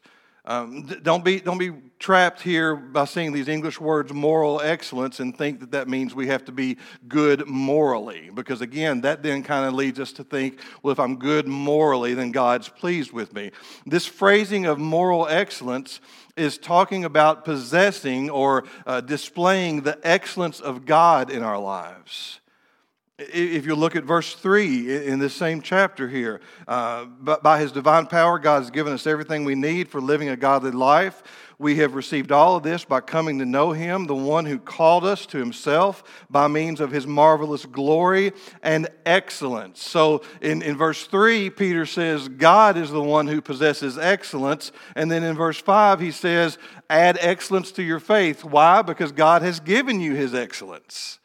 um, 0.49 0.81
don't, 1.03 1.23
be, 1.23 1.39
don't 1.41 1.59
be 1.59 1.73
trapped 1.99 2.41
here 2.41 2.75
by 2.75 3.05
seeing 3.05 3.33
these 3.33 3.47
English 3.47 3.79
words, 3.79 4.11
moral 4.11 4.59
excellence, 4.59 5.19
and 5.19 5.37
think 5.37 5.59
that 5.59 5.69
that 5.73 5.87
means 5.87 6.15
we 6.15 6.25
have 6.27 6.43
to 6.45 6.51
be 6.51 6.77
good 7.07 7.45
morally. 7.47 8.31
Because 8.33 8.59
again, 8.61 9.01
that 9.01 9.21
then 9.21 9.43
kind 9.43 9.67
of 9.67 9.75
leads 9.75 9.99
us 9.99 10.11
to 10.13 10.23
think, 10.23 10.59
well, 10.81 10.91
if 10.91 10.99
I'm 10.99 11.17
good 11.19 11.47
morally, 11.47 12.15
then 12.15 12.31
God's 12.31 12.67
pleased 12.67 13.11
with 13.11 13.31
me. 13.35 13.51
This 13.85 14.07
phrasing 14.07 14.65
of 14.65 14.79
moral 14.79 15.27
excellence 15.27 16.01
is 16.35 16.57
talking 16.57 17.05
about 17.05 17.45
possessing 17.45 18.31
or 18.31 18.63
uh, 18.87 19.01
displaying 19.01 19.81
the 19.81 19.99
excellence 20.01 20.59
of 20.59 20.83
God 20.83 21.29
in 21.29 21.43
our 21.43 21.59
lives. 21.59 22.39
If 23.21 23.65
you 23.65 23.75
look 23.75 23.97
at 23.97 24.05
verse 24.05 24.33
3 24.35 25.07
in 25.07 25.19
this 25.19 25.33
same 25.35 25.61
chapter 25.61 26.07
here, 26.07 26.39
uh, 26.69 27.03
by 27.03 27.59
his 27.59 27.73
divine 27.73 28.05
power, 28.05 28.39
God 28.39 28.59
has 28.61 28.71
given 28.71 28.93
us 28.93 29.05
everything 29.05 29.43
we 29.43 29.55
need 29.55 29.89
for 29.89 29.99
living 29.99 30.29
a 30.29 30.37
godly 30.37 30.71
life. 30.71 31.21
We 31.57 31.75
have 31.79 31.95
received 31.95 32.31
all 32.31 32.55
of 32.55 32.63
this 32.63 32.85
by 32.85 33.01
coming 33.01 33.39
to 33.39 33.45
know 33.45 33.73
him, 33.73 34.07
the 34.07 34.15
one 34.15 34.45
who 34.45 34.57
called 34.57 35.03
us 35.03 35.25
to 35.25 35.37
himself 35.37 36.01
by 36.29 36.47
means 36.47 36.79
of 36.79 36.91
his 36.91 37.05
marvelous 37.05 37.65
glory 37.65 38.31
and 38.63 38.87
excellence. 39.05 39.83
So 39.83 40.21
in, 40.39 40.61
in 40.61 40.77
verse 40.77 41.05
3, 41.05 41.49
Peter 41.49 41.85
says, 41.85 42.29
God 42.29 42.77
is 42.77 42.89
the 42.89 43.03
one 43.03 43.27
who 43.27 43.41
possesses 43.41 43.97
excellence. 43.97 44.71
And 44.95 45.11
then 45.11 45.25
in 45.25 45.35
verse 45.35 45.59
5, 45.59 45.99
he 45.99 46.11
says, 46.11 46.57
add 46.89 47.17
excellence 47.19 47.73
to 47.73 47.83
your 47.83 47.99
faith. 47.99 48.45
Why? 48.45 48.81
Because 48.81 49.11
God 49.11 49.41
has 49.41 49.59
given 49.59 49.99
you 49.99 50.13
his 50.15 50.33
excellence. 50.33 51.18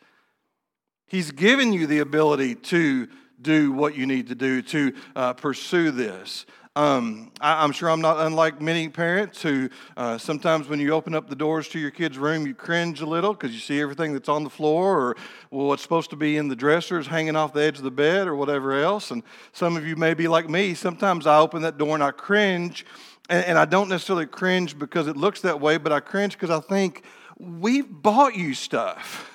He's 1.15 1.31
given 1.31 1.73
you 1.73 1.87
the 1.87 2.01
ability 2.01 2.57
to 2.57 3.07
do 3.41 3.71
what 3.71 3.95
you 3.95 4.05
need 4.05 4.27
to 4.31 4.35
do 4.35 4.61
to 4.63 4.93
uh, 5.15 5.33
pursue 5.35 5.93
this. 5.93 6.45
Um, 6.75 7.31
I, 7.41 7.63
am 7.63 7.71
sure 7.71 7.89
I'm 7.89 8.01
not 8.01 8.19
unlike 8.27 8.61
many 8.61 8.89
parents 8.89 9.41
who 9.41 9.71
uh, 9.97 10.19
sometimes 10.19 10.67
when 10.69 10.81
you 10.81 10.91
open 10.93 11.15
up 11.15 11.29
the 11.31 11.37
doors 11.37 11.69
to 11.69 11.79
your 11.79 11.93
kid's 11.93 12.19
room, 12.19 12.49
you 12.49 12.53
cringe 12.53 13.01
a 13.01 13.07
little 13.07 13.33
because 13.33 13.53
you 13.53 13.61
see 13.61 13.81
everything 13.81 14.13
that's 14.13 14.29
on 14.29 14.43
the 14.43 14.51
floor 14.51 15.01
or 15.11 15.17
well, 15.53 15.69
what's 15.69 15.83
supposed 15.85 16.11
to 16.11 16.17
be 16.17 16.37
in 16.37 16.49
the 16.49 16.57
dresser 16.57 16.99
is 16.99 17.07
hanging 17.07 17.37
off 17.37 17.53
the 17.53 17.63
edge 17.63 17.79
of 17.79 17.85
the 17.85 17.93
bed 17.93 18.27
or 18.27 18.35
whatever 18.35 18.73
else. 18.83 19.13
And 19.13 19.23
some 19.53 19.77
of 19.77 19.87
you 19.87 19.95
may 19.95 20.15
be 20.15 20.27
like 20.27 20.51
me. 20.51 20.75
Sometimes 20.75 21.29
I 21.29 21.39
open 21.39 21.63
that 21.63 21.79
door 21.79 21.95
and 21.95 22.03
I 22.03 22.11
cringe. 22.11 22.85
and, 23.31 23.45
and 23.45 23.57
I 23.57 23.67
don't 23.67 23.89
necessarily 23.89 24.27
cringe 24.27 24.77
because 24.77 25.07
it 25.07 25.17
looks 25.17 25.43
that 25.43 25.61
way, 25.61 25.77
but 25.77 25.93
I 25.93 26.01
cringe 26.01 26.33
because 26.33 26.51
I 26.51 26.59
think, 26.61 27.05
we've 27.39 27.89
bought 27.91 28.35
you 28.35 28.53
stuff. 28.55 29.31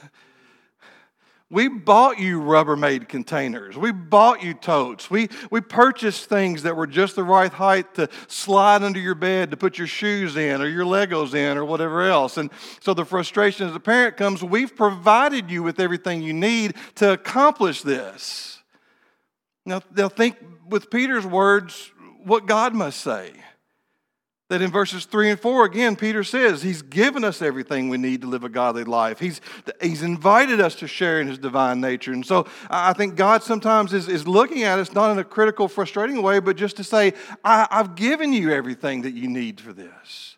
We 1.51 1.67
bought 1.67 2.19
you 2.19 2.39
Rubbermaid 2.41 3.09
containers. 3.09 3.75
We 3.75 3.91
bought 3.91 4.43
you 4.43 4.53
totes. 4.53 5.09
We, 5.09 5.29
we 5.49 5.61
purchased 5.61 6.25
things 6.29 6.61
that 6.61 6.75
were 6.77 6.85
just 6.85 7.15
the 7.15 7.23
right 7.23 7.51
height 7.51 7.95
to 7.95 8.07
slide 8.27 8.83
under 8.83 8.99
your 8.99 9.15
bed 9.15 9.49
to 9.49 9.57
put 9.57 9.79
your 9.79 9.87
shoes 9.87 10.35
in 10.37 10.61
or 10.61 10.67
your 10.67 10.85
Legos 10.85 11.33
in 11.33 11.57
or 11.57 11.65
whatever 11.65 12.03
else. 12.07 12.37
And 12.37 12.51
so 12.79 12.93
the 12.93 13.03
frustration 13.03 13.67
as 13.67 13.73
a 13.75 13.79
parent 13.79 14.15
comes 14.15 14.43
we've 14.43 14.75
provided 14.75 15.49
you 15.49 15.63
with 15.63 15.79
everything 15.79 16.21
you 16.21 16.33
need 16.33 16.75
to 16.95 17.13
accomplish 17.13 17.81
this. 17.81 18.59
Now, 19.65 19.81
now 19.95 20.07
think 20.07 20.35
with 20.67 20.91
Peter's 20.91 21.25
words 21.25 21.91
what 22.23 22.45
God 22.45 22.75
must 22.75 22.99
say. 23.01 23.33
That 24.49 24.63
in 24.63 24.71
verses 24.71 25.05
3 25.05 25.29
and 25.29 25.39
4, 25.39 25.65
again, 25.65 25.95
Peter 25.95 26.23
says 26.23 26.63
he's 26.63 26.81
given 26.81 27.23
us 27.23 27.39
everything 27.43 27.87
we 27.87 27.99
need 27.99 28.21
to 28.21 28.27
live 28.27 28.43
a 28.43 28.49
godly 28.49 28.83
life. 28.83 29.19
He's, 29.19 29.41
he's 29.79 30.01
invited 30.01 30.59
us 30.59 30.73
to 30.77 30.87
share 30.87 31.21
in 31.21 31.27
his 31.27 31.37
divine 31.37 31.79
nature. 31.81 32.11
And 32.13 32.25
so 32.25 32.47
I 32.67 32.93
think 32.93 33.15
God 33.15 33.43
sometimes 33.43 33.93
is, 33.93 34.07
is 34.07 34.27
looking 34.27 34.63
at 34.63 34.79
us 34.79 34.91
not 34.91 35.11
in 35.11 35.19
a 35.19 35.23
critical, 35.23 35.67
frustrating 35.67 36.19
way, 36.23 36.39
but 36.39 36.57
just 36.57 36.77
to 36.77 36.83
say, 36.83 37.13
I've 37.45 37.93
given 37.93 38.33
you 38.33 38.49
everything 38.49 39.03
that 39.03 39.11
you 39.13 39.27
need 39.27 39.61
for 39.61 39.71
this. 39.71 40.37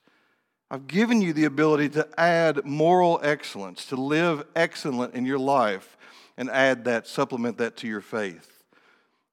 I've 0.69 0.87
given 0.87 1.21
you 1.21 1.31
the 1.31 1.45
ability 1.45 1.87
to 1.89 2.07
add 2.19 2.65
moral 2.65 3.17
excellence, 3.23 3.85
to 3.87 3.95
live 3.95 4.43
excellent 4.57 5.13
in 5.15 5.25
your 5.25 5.39
life, 5.39 5.95
and 6.35 6.49
add 6.49 6.83
that, 6.83 7.07
supplement 7.07 7.59
that 7.59 7.77
to 7.77 7.87
your 7.87 8.01
faith. 8.01 8.50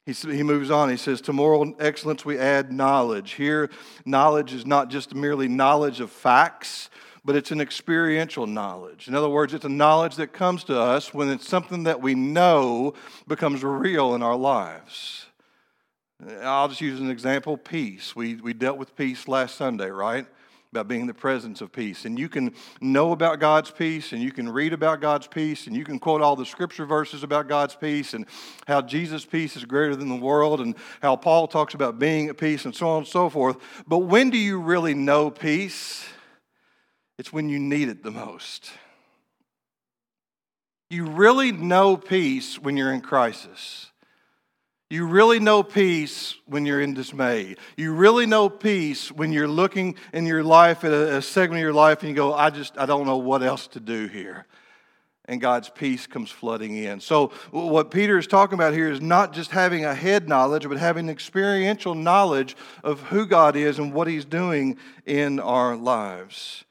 He, 0.09 0.15
he 0.35 0.43
moves 0.43 0.71
on. 0.71 0.89
He 0.89 0.97
says, 0.97 1.21
To 1.23 1.35
moral 1.35 1.75
excellence, 1.79 2.25
we 2.25 2.39
add 2.39 2.73
knowledge. 2.73 3.33
Here, 3.33 3.69
knowledge 4.07 4.55
is 4.55 4.65
not 4.65 4.89
just 4.89 5.15
merely 5.15 5.49
knowledge 5.49 6.01
of 6.01 6.11
facts, 6.11 6.89
but 7.27 7.37
it's 7.37 7.51
an 7.51 7.61
experiential 7.61 8.47
knowledge. 8.47 9.07
In 9.07 9.15
other 9.15 9.29
words, 9.29 9.53
it's 9.53 9.67
a 9.67 9.69
knowledge 9.69 10.17
that 10.17 10.29
comes 10.33 10.65
to 10.65 10.81
us 10.81 11.13
when 11.13 11.29
it's 11.29 11.47
something 11.47 11.83
that 11.83 12.01
we 12.01 12.15
know 12.15 12.95
becomes 13.27 13.63
real 13.63 14.15
in 14.15 14.23
our 14.23 14.37
lives. 14.37 15.27
I'll 16.43 16.69
just 16.69 16.81
use 16.81 17.01
an 17.01 17.11
example 17.11 17.59
peace. 17.59 18.17
We, 18.17 18.37
we 18.37 18.55
dealt 18.55 18.79
with 18.79 18.97
peace 18.97 19.29
last 19.29 19.57
Sunday, 19.57 19.91
right? 19.91 20.27
about 20.73 20.87
being 20.89 21.07
the 21.07 21.15
presence 21.15 21.63
of 21.63 21.73
peace. 21.73 22.05
And 22.05 22.19
you 22.19 22.29
can 22.29 22.53
know 22.81 23.13
about 23.13 23.41
God's 23.41 23.71
peace, 23.71 24.13
and 24.13 24.23
you 24.23 24.31
can 24.31 24.49
read 24.49 24.75
about 24.75 25.01
God's 25.01 25.27
peace, 25.27 25.67
and 25.67 25.75
you 25.75 25.83
can 25.85 25.99
quote 25.99 26.21
all 26.21 26.37
the 26.37 26.45
scripture 26.45 26.85
verses 26.85 27.23
about 27.23 27.49
God's 27.49 27.75
peace, 27.75 28.13
and 28.13 28.27
how 28.67 28.83
Jesus' 28.83 29.25
peace 29.25 29.57
is 29.57 29.65
greater 29.65 29.97
than 29.97 30.11
the 30.11 30.17
world, 30.17 30.61
and 30.61 30.75
how 31.01 31.17
Paul 31.17 31.49
talks 31.49 31.73
about 31.73 31.99
being 31.99 32.29
at 32.29 32.37
peace, 32.37 32.65
and 32.67 32.75
so 32.75 32.89
on 32.91 32.99
and 32.99 33.07
so 33.07 33.31
forth. 33.31 33.57
But 33.87 33.99
when 33.99 34.29
do 34.29 34.37
you 34.39 34.61
really 34.61 34.95
know 34.95 35.31
peace? 35.31 36.05
It's 37.19 37.33
when 37.33 37.49
you 37.49 37.59
need 37.59 37.89
it 37.89 38.03
the 38.03 38.11
most. 38.13 38.71
You 40.91 41.07
really 41.07 41.51
know 41.51 41.97
peace 41.97 42.59
when 42.59 42.77
you're 42.77 42.93
in 42.93 43.01
crisis. 43.01 43.91
You 44.91 45.07
really 45.07 45.39
know 45.39 45.63
peace 45.63 46.35
when 46.47 46.65
you're 46.65 46.81
in 46.81 46.95
dismay. 46.95 47.57
You 47.77 47.93
really 47.93 48.25
know 48.25 48.49
peace 48.49 49.13
when 49.13 49.33
you're 49.33 49.47
looking 49.47 49.97
in 50.15 50.25
your 50.25 50.43
life 50.43 50.83
at 50.83 50.93
a, 50.93 51.17
a 51.19 51.23
segment 51.23 51.59
of 51.59 51.63
your 51.63 51.75
life 51.75 52.01
and 52.01 52.09
you 52.09 52.15
go, 52.15 52.33
I 52.33 52.49
just, 52.49 52.79
I 52.79 52.87
don't 52.87 53.05
know 53.05 53.19
what 53.19 53.43
else 53.43 53.67
to 53.69 53.81
do 53.81 54.07
here 54.07 54.47
and 55.27 55.43
God's 55.43 55.69
peace 55.69 56.07
comes 56.07 56.31
flooding 56.31 56.75
in. 56.75 57.01
So, 57.01 57.33
what 57.51 57.91
Peter 57.91 58.17
is 58.17 58.27
talking 58.27 58.55
about 58.55 58.73
here 58.73 58.91
is 58.91 59.03
not 59.03 59.35
just 59.35 59.51
having 59.51 59.85
a 59.85 59.95
head 59.95 60.27
knowledge, 60.27 60.67
but 60.67 60.79
having 60.79 61.11
experiential 61.11 61.95
knowledge 61.95 62.57
of 62.83 63.01
who 63.03 63.27
God 63.27 63.55
is 63.55 63.79
and 63.79 63.93
what 63.93 64.09
He's 64.09 64.25
doing 64.25 64.79
in 65.05 65.39
our 65.39 65.77
lives. 65.77 66.65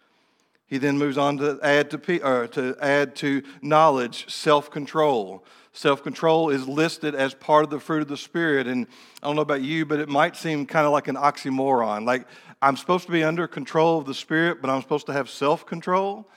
He 0.66 0.80
then 0.80 0.98
moves 0.98 1.20
on 1.20 1.38
to 1.38 1.60
add 1.62 1.92
to, 1.92 2.00
to, 2.48 2.76
add 2.82 3.16
to 3.18 3.44
knowledge 3.62 4.28
self 4.34 4.72
control. 4.72 5.46
Self 5.78 6.02
control 6.02 6.50
is 6.50 6.68
listed 6.68 7.14
as 7.14 7.36
part 7.36 7.64
of 7.64 7.70
the 7.70 7.80
fruit 7.80 8.02
of 8.02 8.08
the 8.08 8.18
Spirit. 8.18 8.66
And 8.66 8.88
I 9.22 9.28
don't 9.28 9.36
know 9.36 9.44
about 9.44 9.62
you, 9.62 9.86
but 9.86 10.00
it 10.00 10.10
might 10.10 10.36
seem 10.36 10.66
kind 10.66 10.88
of 10.88 10.92
like 10.92 11.08
an 11.08 11.14
oxymoron. 11.16 12.04
Like, 12.04 12.26
I'm 12.64 12.76
supposed 12.78 13.06
to 13.06 13.12
be 13.12 13.24
under 13.24 13.46
control 13.48 14.00
of 14.00 14.08
the 14.08 14.16
Spirit, 14.16 14.60
but 14.60 14.72
I'm 14.72 14.82
supposed 14.82 15.06
to 15.06 15.14
have 15.14 15.30
self 15.30 15.68
control. 15.68 16.28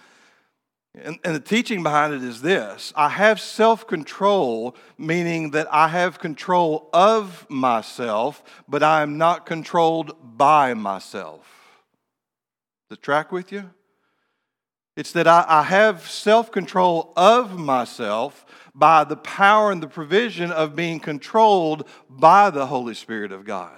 And, 0.95 1.19
and, 1.25 1.35
the 1.35 1.41
teaching 1.41 1.83
behind 1.83 2.13
it 2.13 2.23
is 2.23 2.43
this 2.43 2.93
I 2.95 3.09
have 3.09 3.41
self 3.41 3.87
control, 3.87 4.77
meaning 4.99 5.53
that 5.53 5.69
I 5.73 5.89
have 5.89 6.19
control 6.19 6.91
of 6.93 7.47
myself, 7.49 8.43
but 8.69 8.83
I 8.83 9.01
am 9.01 9.17
not 9.17 9.47
controlled 9.47 10.37
by 10.37 10.75
myself. 10.75 11.49
The 12.91 12.97
track 12.99 13.33
with 13.33 13.53
you? 13.53 13.71
It's 14.99 15.13
that 15.13 15.27
I, 15.27 15.47
I 15.49 15.63
have 15.63 16.11
self 16.11 16.53
control 16.53 17.15
of 17.17 17.59
myself, 17.59 18.45
by 18.75 19.05
the 19.05 19.17
power 19.17 19.71
and 19.73 19.83
the 19.83 19.89
provision 19.89 20.51
of 20.53 20.77
being 20.77 21.01
controlled 21.01 21.89
by 22.09 22.51
the 22.51 22.67
Holy 22.67 22.95
Spirit 22.95 23.33
of 23.33 23.45
God. 23.45 23.75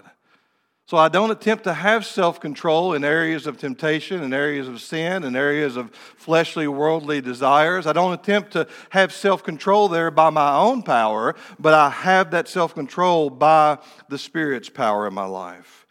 So 0.86 0.96
I 0.98 1.08
don't 1.08 1.30
attempt 1.30 1.64
to 1.64 1.72
have 1.72 2.04
self 2.04 2.38
control 2.38 2.92
in 2.92 3.02
areas 3.02 3.46
of 3.46 3.56
temptation, 3.56 4.22
in 4.22 4.34
areas 4.34 4.68
of 4.68 4.82
sin, 4.82 5.24
in 5.24 5.36
areas 5.36 5.76
of 5.76 5.90
fleshly, 5.94 6.68
worldly 6.68 7.22
desires. 7.22 7.86
I 7.86 7.94
don't 7.94 8.12
attempt 8.12 8.50
to 8.52 8.66
have 8.90 9.12
self 9.12 9.42
control 9.42 9.88
there 9.88 10.10
by 10.10 10.28
my 10.28 10.54
own 10.54 10.82
power, 10.82 11.34
but 11.58 11.72
I 11.72 11.88
have 11.88 12.32
that 12.32 12.46
self 12.46 12.74
control 12.74 13.30
by 13.30 13.78
the 14.10 14.18
Spirit's 14.18 14.68
power 14.68 15.06
in 15.06 15.14
my 15.14 15.24
life. 15.24 15.86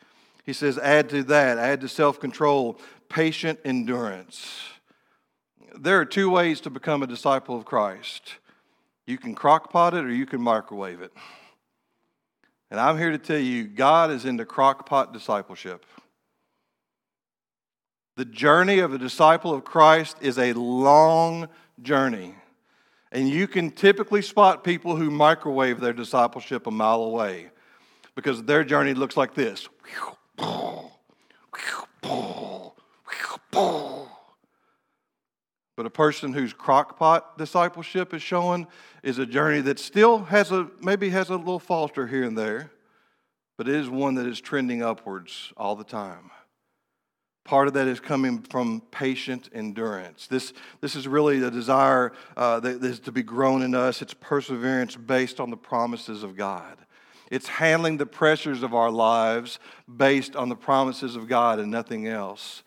He 0.46 0.54
says, 0.54 0.78
add 0.78 1.10
to 1.10 1.24
that, 1.24 1.58
add 1.58 1.82
to 1.82 1.88
self 1.88 2.20
control, 2.20 2.80
patient 3.10 3.60
endurance. 3.66 4.62
There 5.80 6.00
are 6.00 6.06
two 6.06 6.30
ways 6.30 6.62
to 6.62 6.70
become 6.70 7.02
a 7.02 7.08
disciple 7.08 7.56
of 7.58 7.66
Christ 7.66 8.36
you 9.12 9.18
can 9.18 9.36
crock 9.36 9.70
pot 9.74 9.94
it 9.94 10.06
or 10.06 10.10
you 10.10 10.26
can 10.26 10.40
microwave 10.42 11.02
it. 11.02 11.12
And 12.70 12.80
I'm 12.80 12.98
here 12.98 13.12
to 13.12 13.18
tell 13.18 13.38
you, 13.38 13.66
God 13.66 14.10
is 14.10 14.24
into 14.24 14.46
crock 14.46 14.86
pot 14.86 15.12
discipleship. 15.12 15.86
The 18.16 18.24
journey 18.24 18.80
of 18.80 18.94
a 18.94 18.98
disciple 18.98 19.54
of 19.54 19.66
Christ 19.66 20.16
is 20.22 20.38
a 20.40 20.54
long 20.54 21.50
journey. 21.82 22.36
And 23.12 23.28
you 23.30 23.50
can 23.50 23.72
typically 23.72 24.22
spot 24.22 24.64
people 24.64 24.96
who 24.96 25.12
microwave 25.12 25.82
their 25.82 25.92
discipleship 25.92 26.66
a 26.66 26.72
mile 26.72 27.02
away 27.02 27.50
because 28.16 28.42
their 28.44 28.64
journey 28.64 28.94
looks 28.94 29.18
like 29.18 29.34
this. 29.34 29.68
But 35.82 35.88
a 35.88 35.90
person 35.90 36.32
whose 36.34 36.54
crockpot 36.54 37.38
discipleship 37.40 38.14
is 38.14 38.22
showing 38.22 38.68
is 39.02 39.18
a 39.18 39.26
journey 39.26 39.62
that 39.62 39.80
still 39.80 40.26
has 40.26 40.52
a 40.52 40.68
maybe 40.80 41.10
has 41.10 41.30
a 41.32 41.36
little 41.38 41.58
falter 41.58 42.06
here 42.06 42.22
and 42.24 42.38
there, 42.38 42.70
but 43.58 43.68
it 43.68 43.74
is 43.74 43.90
one 43.90 44.14
that 44.14 44.28
is 44.28 44.40
trending 44.40 44.84
upwards 44.84 45.52
all 45.58 45.76
the 45.76 45.84
time. 45.84 46.30
Part 47.46 47.68
of 47.68 47.74
that 47.74 47.88
is 47.88 48.00
coming 48.00 48.44
from 48.44 48.84
patient 48.92 49.50
endurance. 49.56 50.28
This, 50.28 50.54
this 50.82 50.96
is 50.96 51.08
really 51.08 51.40
the 51.40 51.50
desire 51.50 52.12
uh, 52.38 52.60
that 52.60 52.84
is 52.86 53.00
to 53.00 53.12
be 53.12 53.24
grown 53.24 53.64
in 53.64 53.74
us. 53.74 54.04
It's 54.04 54.14
perseverance 54.14 54.96
based 54.96 55.40
on 55.40 55.50
the 55.50 55.58
promises 55.58 56.22
of 56.22 56.36
God. 56.36 56.78
It's 57.32 57.48
handling 57.48 57.98
the 57.98 58.06
pressures 58.06 58.62
of 58.62 58.76
our 58.76 58.92
lives 58.92 59.58
based 59.98 60.36
on 60.36 60.48
the 60.50 60.56
promises 60.56 61.16
of 61.16 61.28
God 61.28 61.58
and 61.58 61.72
nothing 61.72 62.06
else 62.08 62.62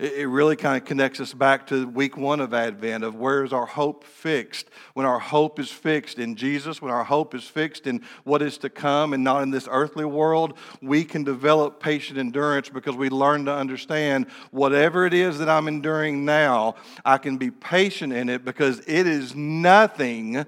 it 0.00 0.28
really 0.28 0.56
kind 0.56 0.80
of 0.80 0.86
connects 0.88 1.20
us 1.20 1.34
back 1.34 1.66
to 1.66 1.86
week 1.86 2.16
one 2.16 2.40
of 2.40 2.54
Advent 2.54 3.04
of 3.04 3.16
where 3.16 3.44
is 3.44 3.52
our 3.52 3.66
hope 3.66 4.02
fixed? 4.04 4.66
When 4.94 5.04
our 5.04 5.18
hope 5.18 5.60
is 5.60 5.70
fixed 5.70 6.18
in 6.18 6.36
Jesus, 6.36 6.80
when 6.80 6.90
our 6.90 7.04
hope 7.04 7.34
is 7.34 7.44
fixed 7.44 7.86
in 7.86 8.02
what 8.24 8.40
is 8.40 8.56
to 8.58 8.70
come 8.70 9.12
and 9.12 9.22
not 9.22 9.42
in 9.42 9.50
this 9.50 9.68
earthly 9.70 10.06
world, 10.06 10.56
we 10.80 11.04
can 11.04 11.22
develop 11.22 11.80
patient 11.80 12.18
endurance 12.18 12.70
because 12.70 12.96
we 12.96 13.10
learn 13.10 13.44
to 13.44 13.52
understand 13.52 14.26
whatever 14.52 15.04
it 15.04 15.12
is 15.12 15.38
that 15.38 15.50
I'm 15.50 15.68
enduring 15.68 16.24
now, 16.24 16.76
I 17.04 17.18
can 17.18 17.36
be 17.36 17.50
patient 17.50 18.14
in 18.14 18.30
it 18.30 18.42
because 18.42 18.80
it 18.86 19.06
is 19.06 19.34
nothing 19.34 20.46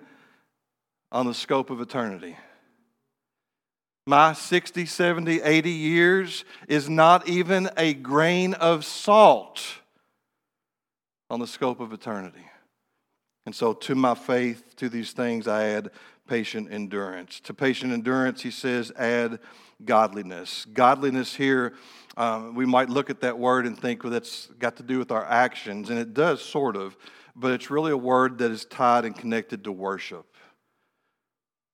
on 1.10 1.26
the 1.26 1.34
scope 1.34 1.68
of 1.68 1.82
eternity. 1.82 2.36
My 4.06 4.32
60, 4.32 4.84
70, 4.86 5.42
80 5.42 5.70
years 5.70 6.44
is 6.66 6.90
not 6.90 7.28
even 7.28 7.70
a 7.76 7.94
grain 7.94 8.54
of 8.54 8.84
salt 8.84 9.62
on 11.30 11.38
the 11.38 11.46
scope 11.46 11.78
of 11.78 11.92
eternity. 11.92 12.44
And 13.46 13.54
so, 13.54 13.72
to 13.72 13.94
my 13.94 14.14
faith, 14.14 14.74
to 14.76 14.88
these 14.88 15.12
things, 15.12 15.46
I 15.46 15.64
add 15.68 15.90
patient 16.26 16.72
endurance. 16.72 17.38
To 17.40 17.54
patient 17.54 17.92
endurance, 17.92 18.40
he 18.42 18.50
says, 18.50 18.90
add 18.96 19.38
godliness. 19.84 20.64
Godliness 20.72 21.34
here, 21.34 21.74
um, 22.16 22.54
we 22.56 22.66
might 22.66 22.90
look 22.90 23.08
at 23.08 23.20
that 23.20 23.38
word 23.38 23.66
and 23.66 23.78
think, 23.78 24.02
well, 24.02 24.12
that's 24.12 24.46
got 24.58 24.76
to 24.76 24.82
do 24.82 24.98
with 24.98 25.10
our 25.12 25.24
actions. 25.24 25.90
And 25.90 25.98
it 25.98 26.12
does, 26.12 26.42
sort 26.42 26.76
of, 26.76 26.96
but 27.36 27.52
it's 27.52 27.70
really 27.70 27.92
a 27.92 27.96
word 27.96 28.38
that 28.38 28.50
is 28.50 28.64
tied 28.64 29.04
and 29.04 29.14
connected 29.16 29.64
to 29.64 29.72
worship 29.72 30.26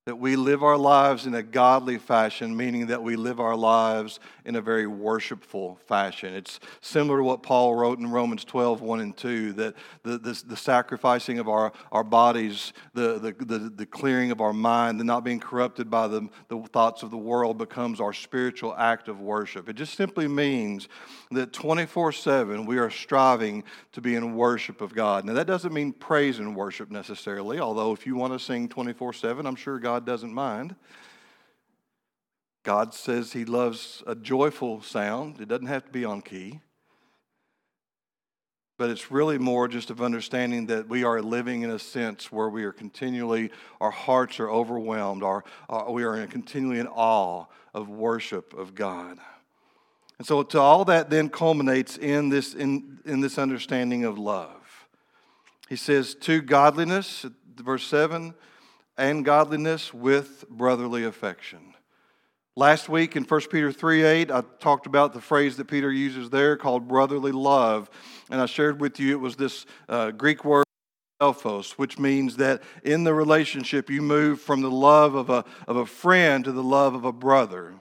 that 0.08 0.16
we 0.16 0.36
live 0.36 0.62
our 0.62 0.78
lives 0.78 1.26
in 1.26 1.34
a 1.34 1.42
godly 1.42 1.98
fashion, 1.98 2.56
meaning 2.56 2.86
that 2.86 3.02
we 3.02 3.14
live 3.14 3.38
our 3.40 3.54
lives 3.54 4.20
in 4.46 4.56
a 4.56 4.60
very 4.62 4.86
worshipful 4.86 5.78
fashion. 5.86 6.32
It's 6.32 6.60
similar 6.80 7.18
to 7.18 7.22
what 7.24 7.42
Paul 7.42 7.74
wrote 7.74 7.98
in 7.98 8.10
Romans 8.10 8.42
12, 8.46 8.80
1 8.80 9.00
and 9.00 9.14
2, 9.14 9.52
that 9.52 9.74
the, 10.04 10.16
the, 10.16 10.42
the 10.46 10.56
sacrificing 10.56 11.38
of 11.38 11.46
our, 11.46 11.74
our 11.92 12.04
bodies, 12.04 12.72
the, 12.94 13.18
the, 13.18 13.32
the, 13.44 13.58
the, 13.68 13.84
clearing 13.84 14.30
of 14.30 14.40
our 14.40 14.54
mind, 14.54 14.98
the 14.98 15.04
not 15.04 15.24
being 15.24 15.40
corrupted 15.40 15.90
by 15.90 16.08
the, 16.08 16.26
the 16.48 16.56
thoughts 16.72 17.02
of 17.02 17.10
the 17.10 17.18
world 17.18 17.58
becomes 17.58 18.00
our 18.00 18.14
spiritual 18.14 18.74
act 18.78 19.08
of 19.08 19.20
worship. 19.20 19.68
It 19.68 19.76
just 19.76 19.94
simply 19.94 20.26
means 20.26 20.88
that 21.32 21.52
24 21.52 22.12
7 22.12 22.64
we 22.64 22.78
are 22.78 22.88
striving 22.88 23.62
to 23.92 24.00
be 24.00 24.14
in 24.14 24.34
worship 24.34 24.80
of 24.80 24.94
God. 24.94 25.26
Now, 25.26 25.34
that 25.34 25.46
doesn't 25.46 25.74
mean 25.74 25.92
praise 25.92 26.38
and 26.38 26.56
worship 26.56 26.90
necessarily, 26.90 27.60
although 27.60 27.92
if 27.92 28.06
you 28.06 28.16
want 28.16 28.32
to 28.32 28.38
sing 28.38 28.70
24 28.70 29.12
7, 29.12 29.44
I'm 29.44 29.54
sure 29.54 29.78
God 29.78 29.97
God 29.98 30.04
doesn't 30.06 30.32
mind. 30.32 30.76
God 32.62 32.94
says 32.94 33.32
He 33.32 33.44
loves 33.44 34.00
a 34.06 34.14
joyful 34.14 34.80
sound, 34.80 35.40
it 35.40 35.48
doesn't 35.48 35.66
have 35.66 35.86
to 35.86 35.90
be 35.90 36.04
on 36.04 36.22
key. 36.22 36.60
But 38.76 38.90
it's 38.90 39.10
really 39.10 39.38
more 39.38 39.66
just 39.66 39.90
of 39.90 40.00
understanding 40.00 40.66
that 40.66 40.88
we 40.88 41.02
are 41.02 41.20
living 41.20 41.62
in 41.62 41.70
a 41.72 41.80
sense 41.80 42.30
where 42.30 42.48
we 42.48 42.62
are 42.62 42.70
continually, 42.70 43.50
our 43.80 43.90
hearts 43.90 44.38
are 44.38 44.48
overwhelmed, 44.48 45.24
our, 45.24 45.42
our 45.68 45.88
uh, 45.88 45.90
we 45.90 46.04
are 46.04 46.24
continually 46.28 46.78
in 46.78 46.86
awe 46.86 47.46
of 47.74 47.88
worship 47.88 48.54
of 48.54 48.76
God. 48.76 49.18
And 50.18 50.24
so, 50.28 50.44
to 50.44 50.60
all 50.60 50.84
that 50.84 51.10
then 51.10 51.28
culminates 51.28 51.96
in 51.98 52.28
this, 52.28 52.54
in, 52.54 53.00
in 53.04 53.18
this 53.20 53.36
understanding 53.36 54.04
of 54.04 54.16
love. 54.16 54.86
He 55.68 55.74
says, 55.74 56.14
to 56.20 56.40
godliness, 56.40 57.26
verse 57.58 57.84
7, 57.84 58.32
and 58.98 59.24
godliness 59.24 59.94
with 59.94 60.44
brotherly 60.50 61.04
affection. 61.04 61.60
Last 62.56 62.88
week 62.88 63.14
in 63.14 63.22
1 63.22 63.40
Peter 63.50 63.70
3 63.70 64.04
8, 64.04 64.30
I 64.32 64.42
talked 64.58 64.86
about 64.86 65.12
the 65.12 65.20
phrase 65.20 65.56
that 65.56 65.66
Peter 65.66 65.92
uses 65.92 66.28
there 66.28 66.56
called 66.56 66.88
brotherly 66.88 67.30
love. 67.30 67.88
And 68.30 68.40
I 68.40 68.46
shared 68.46 68.80
with 68.80 68.98
you 68.98 69.12
it 69.12 69.20
was 69.20 69.36
this 69.36 69.64
uh, 69.88 70.10
Greek 70.10 70.44
word 70.44 70.64
elphos, 71.22 71.72
which 71.74 71.98
means 71.98 72.36
that 72.38 72.60
in 72.82 73.04
the 73.04 73.14
relationship 73.14 73.88
you 73.88 74.02
move 74.02 74.40
from 74.40 74.60
the 74.60 74.70
love 74.70 75.14
of 75.14 75.30
a, 75.30 75.44
of 75.68 75.76
a 75.76 75.86
friend 75.86 76.44
to 76.44 76.52
the 76.52 76.62
love 76.62 76.94
of 76.96 77.04
a 77.04 77.12
brother. 77.12 77.74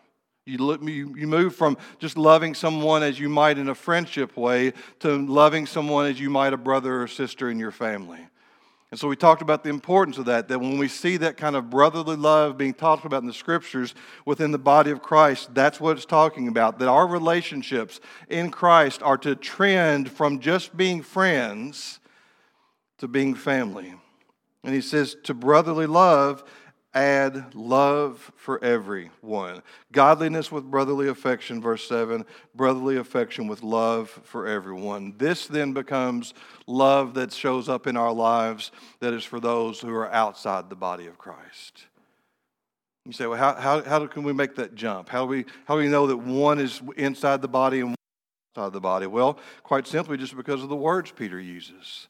You, 0.46 0.60
look, 0.60 0.82
you, 0.84 1.14
you 1.18 1.28
move 1.28 1.56
from 1.56 1.76
just 1.98 2.16
loving 2.16 2.54
someone 2.54 3.02
as 3.04 3.20
you 3.20 3.30
might 3.30 3.58
in 3.58 3.70
a 3.70 3.76
friendship 3.76 4.38
way 4.38 4.74
to 5.00 5.10
loving 5.26 5.66
someone 5.66 6.06
as 6.06 6.20
you 6.20 6.30
might 6.30 6.54
a 6.54 6.58
brother 6.58 7.02
or 7.02 7.08
sister 7.08 7.50
in 7.50 7.58
your 7.60 7.72
family. 7.72 8.20
And 8.90 8.98
so 9.00 9.10
we 9.10 9.18
talked 9.18 9.42
about 9.42 9.64
the 9.66 9.70
importance 9.70 10.18
of 10.18 10.26
that, 10.26 10.48
that 10.48 10.60
when 10.62 10.78
we 10.78 10.88
see 10.88 11.18
that 11.18 11.36
kind 11.36 11.58
of 11.58 11.70
brotherly 11.70 12.16
love 12.16 12.58
being 12.58 12.74
talked 12.74 13.04
about 13.04 13.22
in 13.22 13.28
the 13.28 13.34
scriptures 13.34 13.94
within 14.26 14.52
the 14.54 14.58
body 14.58 14.92
of 14.92 15.02
Christ, 15.02 15.54
that's 15.54 15.82
what 15.82 15.98
it's 15.98 16.06
talking 16.06 16.48
about. 16.48 16.80
That 16.80 16.88
our 16.88 17.06
relationships 17.06 18.00
in 18.30 18.50
Christ 18.50 19.04
are 19.04 19.18
to 19.20 19.36
trend 19.36 20.10
from 20.10 20.40
just 20.40 20.78
being 20.78 21.02
friends 21.02 22.00
to 23.00 23.10
being 23.10 23.36
family. 23.36 23.94
And 24.64 24.74
he 24.74 24.82
says 24.82 25.18
to 25.26 25.34
brotherly 25.34 25.86
love 25.86 26.44
add 27.04 27.56
love 27.56 28.32
for 28.38 28.64
everyone. 28.64 29.62
Godliness 29.92 30.52
with 30.52 30.70
brotherly 30.70 31.08
affection, 31.10 31.62
verse 31.62 31.88
7, 31.88 32.26
brotherly 32.56 32.98
affection 32.98 33.48
with 33.48 33.64
love 33.64 34.10
for 34.24 34.48
everyone. 34.48 35.14
This 35.18 35.48
then 35.48 35.74
becomes 35.74 36.34
love 36.66 37.14
that 37.16 37.32
shows 37.34 37.70
up 37.70 37.88
in 37.88 37.96
our 37.98 38.12
lives 38.12 38.72
that 39.00 39.14
is 39.14 39.24
for 39.24 39.40
those 39.40 39.80
who 39.80 39.94
are 39.94 40.12
outside 40.12 40.70
the 40.70 40.76
body 40.76 41.08
of 41.08 41.18
Christ. 41.18 41.86
You 43.06 43.14
say, 43.14 43.26
well, 43.28 43.38
how, 43.38 43.54
how, 43.54 43.82
how 43.84 44.06
can 44.08 44.24
we 44.24 44.34
make 44.34 44.56
that 44.56 44.76
jump? 44.76 45.08
How 45.08 45.24
do, 45.26 45.28
we, 45.30 45.46
how 45.66 45.76
do 45.76 45.82
we 45.82 45.88
know 45.88 46.08
that 46.08 46.18
one 46.18 46.60
is 46.60 46.82
inside 46.98 47.42
the 47.42 47.48
body 47.48 47.80
and 47.80 47.90
one 47.90 47.96
outside 48.58 48.74
the 48.74 48.82
body? 48.82 49.08
Well, 49.08 49.40
quite 49.64 49.88
simply, 49.88 50.18
just 50.18 50.36
because 50.36 50.62
of 50.62 50.70
the 50.70 50.76
words 50.76 51.12
Peter 51.12 51.40
uses. 51.40 52.08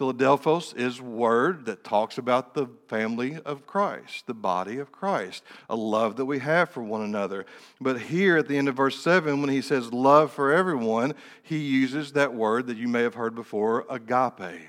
Philadelphos 0.00 0.72
is 0.78 0.98
word 0.98 1.66
that 1.66 1.84
talks 1.84 2.16
about 2.16 2.54
the 2.54 2.66
family 2.88 3.36
of 3.44 3.66
Christ, 3.66 4.24
the 4.26 4.32
body 4.32 4.78
of 4.78 4.90
Christ, 4.90 5.42
a 5.68 5.76
love 5.76 6.16
that 6.16 6.24
we 6.24 6.38
have 6.38 6.70
for 6.70 6.82
one 6.82 7.02
another. 7.02 7.44
But 7.82 8.00
here 8.00 8.38
at 8.38 8.48
the 8.48 8.56
end 8.56 8.70
of 8.70 8.74
verse 8.76 8.98
7, 8.98 9.42
when 9.42 9.50
he 9.50 9.60
says 9.60 9.92
love 9.92 10.32
for 10.32 10.54
everyone, 10.54 11.12
he 11.42 11.58
uses 11.58 12.12
that 12.14 12.32
word 12.32 12.68
that 12.68 12.78
you 12.78 12.88
may 12.88 13.02
have 13.02 13.12
heard 13.12 13.34
before, 13.34 13.84
agape. 13.90 14.62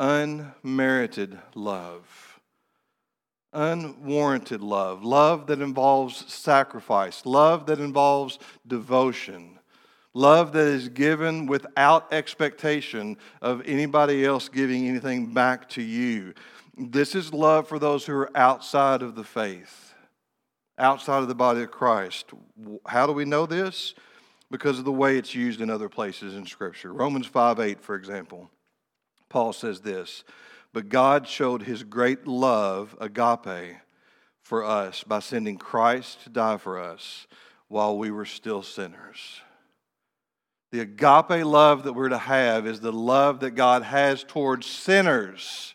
Unmerited 0.00 1.38
love. 1.54 2.40
Unwarranted 3.52 4.62
love. 4.62 5.04
Love 5.04 5.48
that 5.48 5.60
involves 5.60 6.32
sacrifice. 6.32 7.26
Love 7.26 7.66
that 7.66 7.78
involves 7.78 8.38
devotion 8.66 9.58
Love 10.14 10.52
that 10.52 10.66
is 10.66 10.88
given 10.90 11.46
without 11.46 12.12
expectation 12.12 13.16
of 13.40 13.62
anybody 13.64 14.26
else 14.26 14.48
giving 14.50 14.86
anything 14.86 15.32
back 15.32 15.68
to 15.70 15.80
you. 15.82 16.34
This 16.76 17.14
is 17.14 17.32
love 17.32 17.66
for 17.66 17.78
those 17.78 18.04
who 18.04 18.12
are 18.14 18.30
outside 18.36 19.00
of 19.00 19.14
the 19.14 19.24
faith, 19.24 19.94
outside 20.78 21.18
of 21.22 21.28
the 21.28 21.34
body 21.34 21.62
of 21.62 21.70
Christ. 21.70 22.26
How 22.86 23.06
do 23.06 23.12
we 23.14 23.24
know 23.24 23.46
this? 23.46 23.94
Because 24.50 24.78
of 24.78 24.84
the 24.84 24.92
way 24.92 25.16
it's 25.16 25.34
used 25.34 25.62
in 25.62 25.70
other 25.70 25.88
places 25.88 26.34
in 26.34 26.44
Scripture. 26.44 26.92
Romans 26.92 27.26
5 27.26 27.58
8, 27.58 27.80
for 27.80 27.94
example, 27.94 28.50
Paul 29.30 29.54
says 29.54 29.80
this 29.80 30.24
But 30.74 30.90
God 30.90 31.26
showed 31.26 31.62
his 31.62 31.84
great 31.84 32.26
love, 32.26 32.94
agape, 33.00 33.76
for 34.42 34.62
us 34.62 35.04
by 35.04 35.20
sending 35.20 35.56
Christ 35.56 36.24
to 36.24 36.28
die 36.30 36.58
for 36.58 36.78
us 36.78 37.26
while 37.68 37.96
we 37.96 38.10
were 38.10 38.26
still 38.26 38.62
sinners. 38.62 39.40
The 40.72 40.80
agape 40.80 41.44
love 41.44 41.82
that 41.84 41.92
we're 41.92 42.08
to 42.08 42.16
have 42.18 42.66
is 42.66 42.80
the 42.80 42.92
love 42.92 43.40
that 43.40 43.50
God 43.50 43.82
has 43.82 44.24
towards 44.24 44.66
sinners 44.66 45.74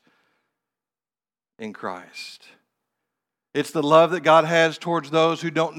in 1.59 1.71
Christ. 1.71 2.45
It's 3.53 3.69
the 3.69 3.83
love 3.83 4.09
that 4.11 4.21
God 4.21 4.43
has 4.45 4.79
towards 4.79 5.11
those 5.11 5.39
who 5.39 5.51
don't 5.51 5.77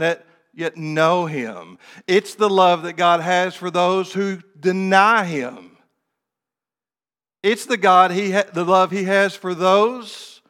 yet 0.54 0.76
know 0.76 1.26
Him. 1.26 1.78
It's 2.06 2.36
the 2.36 2.48
love 2.48 2.84
that 2.84 2.92
God 2.92 3.18
has 3.18 3.56
for 3.56 3.72
those 3.72 4.12
who 4.12 4.38
deny 4.58 5.24
Him. 5.24 5.76
It's 7.42 7.66
the 7.66 7.76
God 7.76 8.10
he 8.12 8.32
ha- 8.32 8.44
the 8.52 8.64
love 8.64 8.92
He 8.92 9.04
has 9.04 9.34
for 9.34 9.52
those 9.54 10.42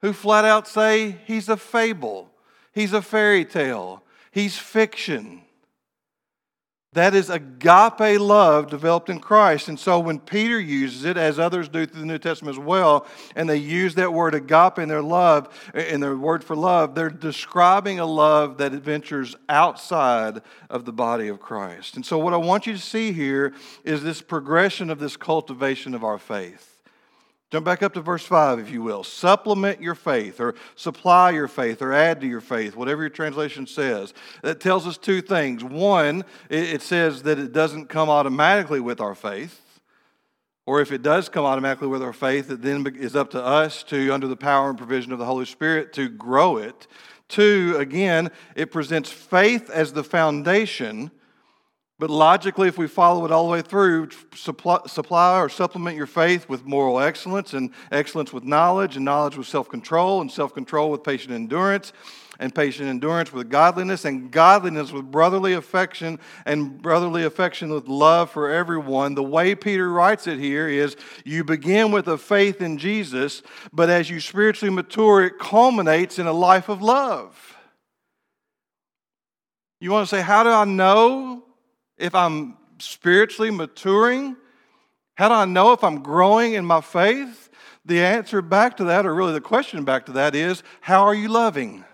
who 0.00 0.14
flat 0.14 0.46
out 0.46 0.66
say 0.66 1.16
He's 1.26 1.50
a 1.50 1.58
fable, 1.58 2.30
He's 2.72 2.94
a 2.94 3.02
fairy 3.02 3.44
tale, 3.44 4.02
He's 4.30 4.56
fiction. 4.58 5.42
That 6.94 7.14
is 7.14 7.28
agape 7.28 8.18
love 8.18 8.70
developed 8.70 9.10
in 9.10 9.20
Christ. 9.20 9.68
And 9.68 9.78
so 9.78 9.98
when 10.00 10.18
Peter 10.18 10.58
uses 10.58 11.04
it, 11.04 11.18
as 11.18 11.38
others 11.38 11.68
do 11.68 11.84
through 11.84 12.00
the 12.00 12.06
New 12.06 12.16
Testament 12.18 12.56
as 12.56 12.64
well, 12.64 13.06
and 13.36 13.46
they 13.48 13.58
use 13.58 13.94
that 13.96 14.12
word 14.14 14.34
agape 14.34 14.78
in 14.78 14.88
their 14.88 15.02
love, 15.02 15.48
in 15.74 16.00
their 16.00 16.16
word 16.16 16.42
for 16.42 16.56
love, 16.56 16.94
they're 16.94 17.10
describing 17.10 18.00
a 18.00 18.06
love 18.06 18.56
that 18.58 18.72
ventures 18.72 19.36
outside 19.50 20.40
of 20.70 20.86
the 20.86 20.92
body 20.92 21.28
of 21.28 21.40
Christ. 21.40 21.94
And 21.96 22.06
so 22.06 22.18
what 22.18 22.32
I 22.32 22.38
want 22.38 22.66
you 22.66 22.72
to 22.72 22.78
see 22.78 23.12
here 23.12 23.52
is 23.84 24.02
this 24.02 24.22
progression 24.22 24.88
of 24.88 24.98
this 24.98 25.14
cultivation 25.16 25.94
of 25.94 26.04
our 26.04 26.18
faith. 26.18 26.76
Jump 27.50 27.64
back 27.64 27.82
up 27.82 27.94
to 27.94 28.02
verse 28.02 28.24
5, 28.26 28.58
if 28.58 28.70
you 28.70 28.82
will. 28.82 29.02
Supplement 29.02 29.80
your 29.80 29.94
faith, 29.94 30.38
or 30.38 30.54
supply 30.76 31.30
your 31.30 31.48
faith, 31.48 31.80
or 31.80 31.94
add 31.94 32.20
to 32.20 32.26
your 32.26 32.42
faith, 32.42 32.76
whatever 32.76 33.00
your 33.02 33.08
translation 33.10 33.66
says. 33.66 34.12
That 34.42 34.60
tells 34.60 34.86
us 34.86 34.98
two 34.98 35.22
things. 35.22 35.64
One, 35.64 36.26
it 36.50 36.82
says 36.82 37.22
that 37.22 37.38
it 37.38 37.52
doesn't 37.54 37.88
come 37.88 38.10
automatically 38.10 38.80
with 38.80 39.00
our 39.00 39.14
faith. 39.14 39.62
Or 40.66 40.82
if 40.82 40.92
it 40.92 41.00
does 41.00 41.30
come 41.30 41.46
automatically 41.46 41.88
with 41.88 42.02
our 42.02 42.12
faith, 42.12 42.50
it 42.50 42.60
then 42.60 42.86
is 42.98 43.16
up 43.16 43.30
to 43.30 43.42
us 43.42 43.82
to, 43.84 44.10
under 44.12 44.26
the 44.28 44.36
power 44.36 44.68
and 44.68 44.76
provision 44.76 45.12
of 45.12 45.18
the 45.18 45.24
Holy 45.24 45.46
Spirit, 45.46 45.94
to 45.94 46.10
grow 46.10 46.58
it. 46.58 46.86
Two, 47.30 47.74
again, 47.78 48.30
it 48.56 48.70
presents 48.70 49.10
faith 49.10 49.70
as 49.70 49.94
the 49.94 50.04
foundation 50.04 51.10
but 51.98 52.10
logically, 52.10 52.68
if 52.68 52.78
we 52.78 52.86
follow 52.86 53.24
it 53.24 53.32
all 53.32 53.44
the 53.46 53.50
way 53.52 53.60
through, 53.62 54.10
supply, 54.34 54.78
supply, 54.86 55.40
or 55.40 55.48
supplement 55.48 55.96
your 55.96 56.06
faith 56.06 56.48
with 56.48 56.64
moral 56.64 57.00
excellence, 57.00 57.54
and 57.54 57.72
excellence 57.90 58.32
with 58.32 58.44
knowledge, 58.44 58.94
and 58.94 59.04
knowledge 59.04 59.36
with 59.36 59.48
self 59.48 59.68
control, 59.68 60.20
and 60.20 60.30
self 60.30 60.54
control 60.54 60.92
with 60.92 61.02
patient 61.02 61.34
endurance, 61.34 61.92
and 62.38 62.54
patient 62.54 62.88
endurance 62.88 63.32
with 63.32 63.50
godliness, 63.50 64.04
and 64.04 64.30
godliness 64.30 64.92
with 64.92 65.10
brotherly 65.10 65.54
affection, 65.54 66.20
and 66.46 66.80
brotherly 66.80 67.24
affection 67.24 67.68
with 67.70 67.88
love 67.88 68.30
for 68.30 68.48
everyone. 68.48 69.16
The 69.16 69.24
way 69.24 69.56
Peter 69.56 69.90
writes 69.90 70.28
it 70.28 70.38
here 70.38 70.68
is 70.68 70.94
you 71.24 71.42
begin 71.42 71.90
with 71.90 72.06
a 72.06 72.16
faith 72.16 72.62
in 72.62 72.78
Jesus, 72.78 73.42
but 73.72 73.90
as 73.90 74.08
you 74.08 74.20
spiritually 74.20 74.72
mature, 74.72 75.24
it 75.24 75.40
culminates 75.40 76.20
in 76.20 76.28
a 76.28 76.32
life 76.32 76.68
of 76.68 76.80
love. 76.80 77.56
You 79.80 79.90
want 79.90 80.08
to 80.08 80.14
say, 80.16 80.22
How 80.22 80.44
do 80.44 80.50
I 80.50 80.64
know? 80.64 81.42
if 81.98 82.14
I'm 82.14 82.56
spiritually 82.78 83.50
maturing? 83.50 84.36
How 85.16 85.28
do 85.28 85.34
I 85.34 85.44
know 85.44 85.72
if 85.72 85.82
I'm 85.82 86.02
growing 86.02 86.54
in 86.54 86.64
my 86.64 86.80
faith? 86.80 87.50
The 87.84 88.00
answer 88.00 88.40
back 88.42 88.76
to 88.78 88.84
that, 88.84 89.04
or 89.06 89.14
really 89.14 89.32
the 89.32 89.40
question 89.40 89.84
back 89.84 90.06
to 90.06 90.12
that, 90.12 90.34
is 90.34 90.62
how 90.80 91.02
are 91.04 91.14
you 91.14 91.28
loving? 91.28 91.84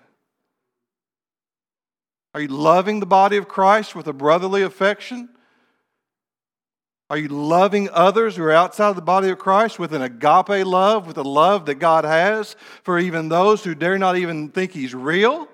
Are 2.34 2.40
you 2.40 2.48
loving 2.48 3.00
the 3.00 3.06
body 3.06 3.36
of 3.36 3.48
Christ 3.48 3.94
with 3.94 4.06
a 4.08 4.12
brotherly 4.12 4.62
affection? 4.62 5.28
Are 7.10 7.16
you 7.18 7.28
loving 7.28 7.88
others 7.90 8.36
who 8.36 8.42
are 8.42 8.50
outside 8.50 8.88
of 8.88 8.96
the 8.96 9.02
body 9.02 9.28
of 9.28 9.38
Christ 9.38 9.78
with 9.78 9.92
an 9.94 10.02
agape 10.02 10.66
love, 10.66 11.06
with 11.06 11.16
the 11.16 11.24
love 11.24 11.66
that 11.66 11.76
God 11.76 12.04
has 12.04 12.56
for 12.82 12.98
even 12.98 13.28
those 13.28 13.62
who 13.62 13.74
dare 13.74 13.98
not 13.98 14.16
even 14.16 14.48
think 14.48 14.72
He's 14.72 14.94
real? 14.94 15.46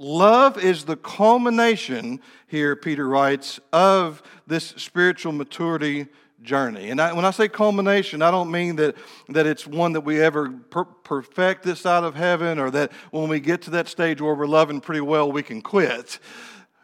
Love 0.00 0.62
is 0.62 0.84
the 0.84 0.96
culmination 0.96 2.20
here, 2.46 2.76
Peter 2.76 3.06
writes, 3.08 3.58
of 3.72 4.22
this 4.46 4.66
spiritual 4.76 5.32
maturity 5.32 6.06
journey. 6.40 6.90
And 6.90 7.00
I, 7.00 7.12
when 7.12 7.24
I 7.24 7.32
say 7.32 7.48
culmination, 7.48 8.22
I 8.22 8.30
don't 8.30 8.48
mean 8.50 8.76
that, 8.76 8.94
that 9.30 9.44
it's 9.46 9.66
one 9.66 9.92
that 9.94 10.02
we 10.02 10.20
ever 10.22 10.50
per- 10.50 10.84
perfect 10.84 11.64
this 11.64 11.80
side 11.80 12.04
of 12.04 12.14
heaven 12.14 12.60
or 12.60 12.70
that 12.70 12.92
when 13.10 13.28
we 13.28 13.40
get 13.40 13.62
to 13.62 13.70
that 13.70 13.88
stage 13.88 14.20
where 14.22 14.34
we're 14.36 14.46
loving 14.46 14.80
pretty 14.80 15.00
well, 15.00 15.32
we 15.32 15.42
can 15.42 15.60
quit. 15.60 16.20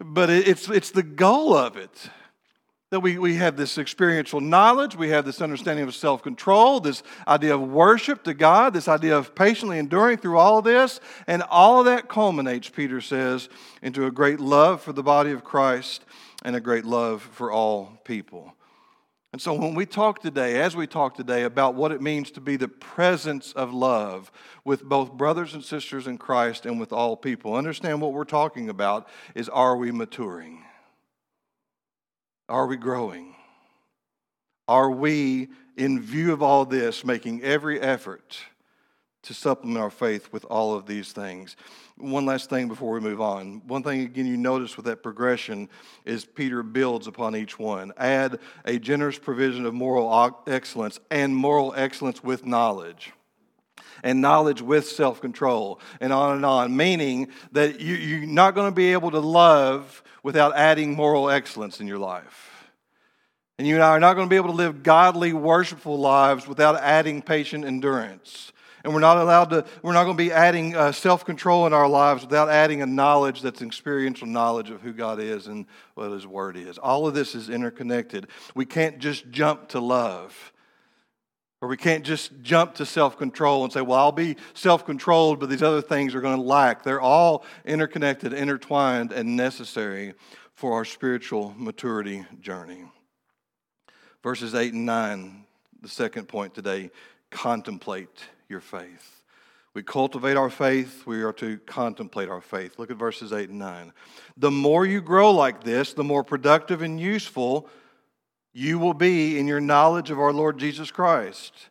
But 0.05 0.29
it, 0.29 0.48
it's, 0.48 0.68
it's 0.68 0.90
the 0.90 1.05
goal 1.05 1.57
of 1.57 1.77
it 1.77 2.11
that 2.95 3.01
we, 3.01 3.19
we 3.19 3.35
have 3.35 3.57
this 3.57 3.77
experiential 3.77 4.41
knowledge, 4.41 4.95
we 4.95 5.09
have 5.09 5.25
this 5.25 5.41
understanding 5.43 5.85
of 5.85 5.97
self 5.97 6.23
control, 6.23 6.79
this 6.79 7.03
idea 7.27 7.53
of 7.53 7.61
worship 7.61 8.23
to 8.23 8.33
God, 8.35 8.73
this 8.73 8.87
idea 8.87 9.17
of 9.19 9.35
patiently 9.35 9.81
enduring 9.81 10.19
through 10.19 10.39
all 10.39 10.63
this. 10.63 11.01
And 11.27 11.43
all 11.51 11.81
of 11.81 11.87
that 11.87 12.09
culminates, 12.09 12.69
Peter 12.69 13.01
says, 13.01 13.49
into 13.83 14.07
a 14.07 14.13
great 14.13 14.39
love 14.39 14.81
for 14.81 14.93
the 14.93 15.03
body 15.03 15.33
of 15.33 15.43
Christ 15.43 16.05
and 16.45 16.55
a 16.55 16.61
great 16.61 16.85
love 16.85 17.21
for 17.21 17.51
all 17.51 17.99
people. 18.05 18.55
And 19.33 19.43
so, 19.43 19.55
when 19.55 19.75
we 19.75 19.87
talk 19.87 20.21
today, 20.23 20.61
as 20.63 20.77
we 20.77 20.87
talk 20.87 21.17
today 21.17 21.43
about 21.43 21.75
what 21.75 21.91
it 21.91 22.01
means 22.01 22.31
to 22.31 22.41
be 22.41 22.55
the 22.55 22.69
presence 22.69 23.51
of 23.55 23.75
love 23.75 24.31
with 24.65 24.85
both 24.85 25.11
brothers 25.13 25.53
and 25.55 25.65
sisters 25.65 26.07
in 26.07 26.17
Christ 26.17 26.65
and 26.65 26.79
with 26.79 26.93
all 26.93 27.17
people, 27.17 27.57
understand 27.57 28.01
what 28.01 28.13
we're 28.13 28.23
talking 28.23 28.69
about 28.69 29.09
is 29.35 29.49
are 29.49 29.77
we 29.77 29.91
maturing? 29.91 30.61
Are 32.49 32.67
we 32.67 32.77
growing? 32.77 33.35
Are 34.69 34.91
we, 34.91 35.49
in 35.79 36.01
view 36.01 36.33
of 36.33 36.43
all 36.43 36.67
this, 36.67 37.03
making 37.05 37.43
every 37.43 37.81
effort 37.81 38.37
to 39.23 39.33
supplement 39.33 39.79
our 39.81 39.89
faith 39.91 40.31
with 40.31 40.45
all 40.45 40.75
of 40.75 40.85
these 40.85 41.13
things? 41.13 41.57
One 41.97 42.27
last 42.27 42.51
thing 42.51 42.69
before 42.69 42.93
we 42.93 43.01
move 43.01 43.21
on. 43.21 43.63
One 43.67 43.83
thing, 43.83 44.03
again, 44.03 44.27
you 44.27 44.37
notice 44.37 44.77
with 44.77 44.85
that 44.87 45.03
progression 45.03 45.71
is 46.05 46.27
Peter 46.27 46.63
builds 46.63 47.07
upon 47.07 47.35
each 47.35 47.59
one. 47.59 47.93
Add 47.97 48.39
a 48.67 48.79
generous 48.79 49.19
provision 49.19 49.65
of 49.65 49.73
moral 49.73 50.35
excellence 50.47 51.01
and 51.11 51.35
moral 51.35 51.73
excellence 51.75 52.23
with 52.23 52.45
knowledge 52.45 53.13
and 54.05 54.21
knowledge 54.21 54.62
with 54.62 54.87
self 54.87 55.21
control, 55.21 55.81
and 56.01 56.12
on 56.12 56.37
and 56.37 56.47
on, 56.47 56.77
meaning 56.77 57.29
that 57.53 57.81
you, 57.81 57.97
you're 57.97 58.27
not 58.27 58.55
going 58.55 58.71
to 58.71 58.75
be 58.75 58.93
able 58.93 59.11
to 59.11 59.19
love 59.19 60.03
without 60.23 60.55
adding 60.55 60.95
moral 60.95 61.29
excellence 61.29 61.81
in 61.81 61.87
your 61.88 61.99
life. 61.99 62.51
And 63.59 63.67
you 63.67 63.75
and 63.77 63.83
I 63.83 63.90
are 63.90 64.01
not 64.01 64.14
going 64.14 64.27
to 64.29 64.31
be 64.31 64.37
able 64.37 64.51
to 64.51 64.55
live 64.57 64.83
godly, 64.83 65.33
worshipful 65.33 65.99
lives 65.99 66.47
without 66.47 66.79
adding 66.81 67.23
patient 67.23 67.64
endurance. 67.64 68.53
And 68.83 68.93
we're 68.93 69.01
not 69.01 69.17
allowed 69.17 69.47
to, 69.51 69.64
we're 69.81 69.95
not 69.95 70.05
going 70.05 70.17
to 70.17 70.23
be 70.23 70.33
adding 70.33 70.77
uh, 70.77 70.93
self 70.93 71.25
control 71.25 71.67
in 71.67 71.73
our 71.73 71.88
lives 71.88 72.23
without 72.25 72.51
adding 72.51 72.83
a 72.83 72.87
knowledge 72.87 73.40
that's 73.40 73.62
experiential 73.62 74.27
knowledge 74.27 74.69
of 74.69 74.83
who 74.83 74.93
God 74.93 75.19
is 75.19 75.47
and 75.47 75.64
what 75.95 76.11
His 76.11 76.27
Word 76.27 76.59
is. 76.59 76.77
All 76.77 77.07
of 77.07 77.14
this 77.14 77.35
is 77.35 77.49
interconnected. 77.49 78.27
We 78.55 78.67
can't 78.67 78.99
just 78.99 79.31
jump 79.31 79.69
to 79.71 79.81
love. 79.81 80.53
Or 81.64 81.66
we 81.66 81.79
can't 81.79 82.05
just 82.05 82.31
jump 82.42 82.74
to 82.74 82.85
self 82.85 83.16
control 83.16 83.64
and 83.64 83.72
say, 83.72 83.81
well, 83.81 83.98
I'll 83.98 84.12
be 84.12 84.37
self 84.53 84.85
controlled, 84.85 85.40
but 85.40 85.48
these 85.48 85.62
other 85.62 85.81
things 85.81 86.14
are 86.14 86.20
going 86.20 86.37
to 86.37 86.42
lack. 86.42 86.83
They're 86.83 87.00
all 87.00 87.42
interconnected, 87.64 88.35
intertwined, 88.35 89.12
and 89.12 89.35
necessary 89.35 90.12
for 90.53 90.74
our 90.74 90.85
spiritual 90.85 91.55
maturity 91.57 92.27
journey. 92.42 92.85
Verses 94.22 94.55
8 94.55 94.74
and 94.74 94.85
9, 94.85 95.44
the 95.81 95.88
second 95.88 96.29
point 96.29 96.55
today 96.55 96.90
contemplate 97.31 98.24
your 98.50 98.61
faith. 98.61 99.22
We 99.72 99.83
cultivate 99.83 100.37
our 100.37 100.50
faith, 100.50 101.07
we 101.07 101.22
are 101.22 101.33
to 101.33 101.57
contemplate 101.61 102.29
our 102.29 102.42
faith. 102.42 102.74
Look 102.79 102.90
at 102.90 102.98
verses 102.98 103.33
8 103.33 103.48
and 103.48 103.59
9. 103.59 103.90
The 104.37 104.50
more 104.50 104.85
you 104.85 105.00
grow 105.00 105.31
like 105.31 105.64
this, 105.64 105.94
the 105.94 106.05
more 106.05 106.24
productive 106.24 106.83
and 106.83 107.00
useful 107.00 107.70
you 108.55 108.79
will 108.79 108.95
be 108.95 109.37
in 109.38 109.47
your 109.47 109.61
knowledge 109.61 110.11
of 110.11 110.19
our 110.21 110.33
Lord 110.33 110.57
Jesus 110.59 110.90
Christ. 110.90 111.71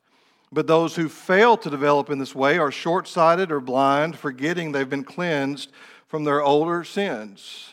But 0.52 0.68
those 0.68 0.96
who 0.96 1.10
fail 1.10 1.58
to 1.58 1.70
develop 1.70 2.12
in 2.12 2.20
this 2.20 2.36
way 2.36 2.60
are 2.60 2.72
short 2.72 3.08
sighted 3.08 3.52
or 3.52 3.60
blind, 3.60 4.18
forgetting 4.20 4.72
they've 4.72 4.88
been 4.90 5.06
cleansed 5.06 5.72
from 6.08 6.26
their 6.26 6.44
older 6.44 6.84
sins. 6.84 7.70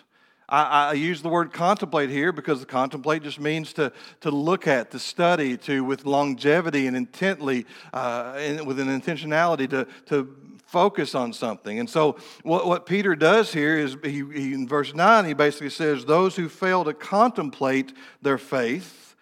I, 0.48 0.88
I, 0.88 0.92
use 0.94 1.22
the 1.22 1.28
word 1.28 1.52
contemplate 1.52 2.08
here 2.10 2.32
because 2.32 2.58
the 2.60 2.66
contemplate 2.66 3.22
just 3.22 3.38
means 3.38 3.72
to, 3.74 3.92
to 4.22 4.30
look 4.32 4.66
at, 4.66 4.90
to 4.92 4.98
study, 4.98 5.56
to 5.58 5.84
with 5.84 6.04
longevity 6.06 6.86
and 6.88 6.96
intently, 6.96 7.66
uh, 7.92 8.34
and 8.38 8.66
with 8.66 8.78
an 8.80 8.88
intentionality, 8.88 9.68
to, 9.70 9.86
to 10.06 10.34
focus 10.70 11.14
on 11.16 11.32
something. 11.32 11.80
And 11.80 11.90
so, 11.90 12.16
what, 12.44 12.64
what 12.66 12.86
Peter 12.86 13.16
does 13.16 13.52
here 13.52 13.76
is 13.76 13.96
he, 14.04 14.22
he, 14.32 14.54
in 14.54 14.68
verse 14.68 14.94
9, 14.94 15.24
he 15.24 15.34
basically 15.34 15.70
says, 15.70 16.04
Those 16.04 16.36
who 16.36 16.48
fail 16.48 16.84
to 16.84 16.94
contemplate 16.94 17.92
their 18.22 18.38
faith, 18.38 19.16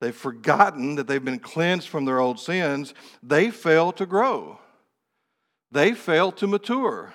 they've 0.00 0.14
forgotten 0.14 0.94
that 0.96 1.08
they've 1.08 1.24
been 1.24 1.40
cleansed 1.40 1.88
from 1.88 2.04
their 2.04 2.20
old 2.20 2.38
sins, 2.38 2.94
they 3.20 3.50
fail 3.50 3.90
to 3.92 4.06
grow, 4.06 4.60
they 5.72 5.92
fail 5.92 6.30
to 6.32 6.46
mature. 6.46 7.12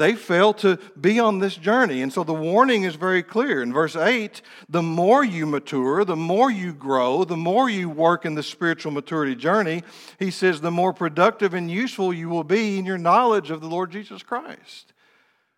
They 0.00 0.14
fail 0.14 0.54
to 0.54 0.78
be 0.98 1.20
on 1.20 1.40
this 1.40 1.54
journey. 1.54 2.00
And 2.00 2.10
so 2.10 2.24
the 2.24 2.32
warning 2.32 2.84
is 2.84 2.94
very 2.94 3.22
clear. 3.22 3.60
In 3.62 3.70
verse 3.70 3.94
8, 3.94 4.40
the 4.66 4.80
more 4.80 5.22
you 5.22 5.44
mature, 5.44 6.06
the 6.06 6.16
more 6.16 6.50
you 6.50 6.72
grow, 6.72 7.24
the 7.24 7.36
more 7.36 7.68
you 7.68 7.90
work 7.90 8.24
in 8.24 8.34
the 8.34 8.42
spiritual 8.42 8.92
maturity 8.92 9.36
journey, 9.36 9.82
he 10.18 10.30
says, 10.30 10.62
the 10.62 10.70
more 10.70 10.94
productive 10.94 11.52
and 11.52 11.70
useful 11.70 12.14
you 12.14 12.30
will 12.30 12.44
be 12.44 12.78
in 12.78 12.86
your 12.86 12.96
knowledge 12.96 13.50
of 13.50 13.60
the 13.60 13.66
Lord 13.68 13.90
Jesus 13.90 14.22
Christ. 14.22 14.94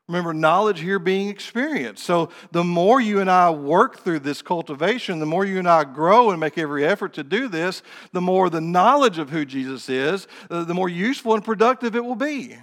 Remember, 0.08 0.34
knowledge 0.34 0.80
here 0.80 0.98
being 0.98 1.28
experience. 1.28 2.02
So 2.02 2.30
the 2.50 2.64
more 2.64 3.00
you 3.00 3.20
and 3.20 3.30
I 3.30 3.48
work 3.50 4.00
through 4.00 4.18
this 4.18 4.42
cultivation, 4.42 5.20
the 5.20 5.24
more 5.24 5.44
you 5.44 5.60
and 5.60 5.68
I 5.68 5.84
grow 5.84 6.32
and 6.32 6.40
make 6.40 6.58
every 6.58 6.84
effort 6.84 7.12
to 7.14 7.22
do 7.22 7.46
this, 7.46 7.80
the 8.12 8.20
more 8.20 8.50
the 8.50 8.60
knowledge 8.60 9.18
of 9.18 9.30
who 9.30 9.44
Jesus 9.44 9.88
is, 9.88 10.26
uh, 10.50 10.64
the 10.64 10.74
more 10.74 10.88
useful 10.88 11.34
and 11.34 11.44
productive 11.44 11.94
it 11.94 12.04
will 12.04 12.16
be 12.16 12.56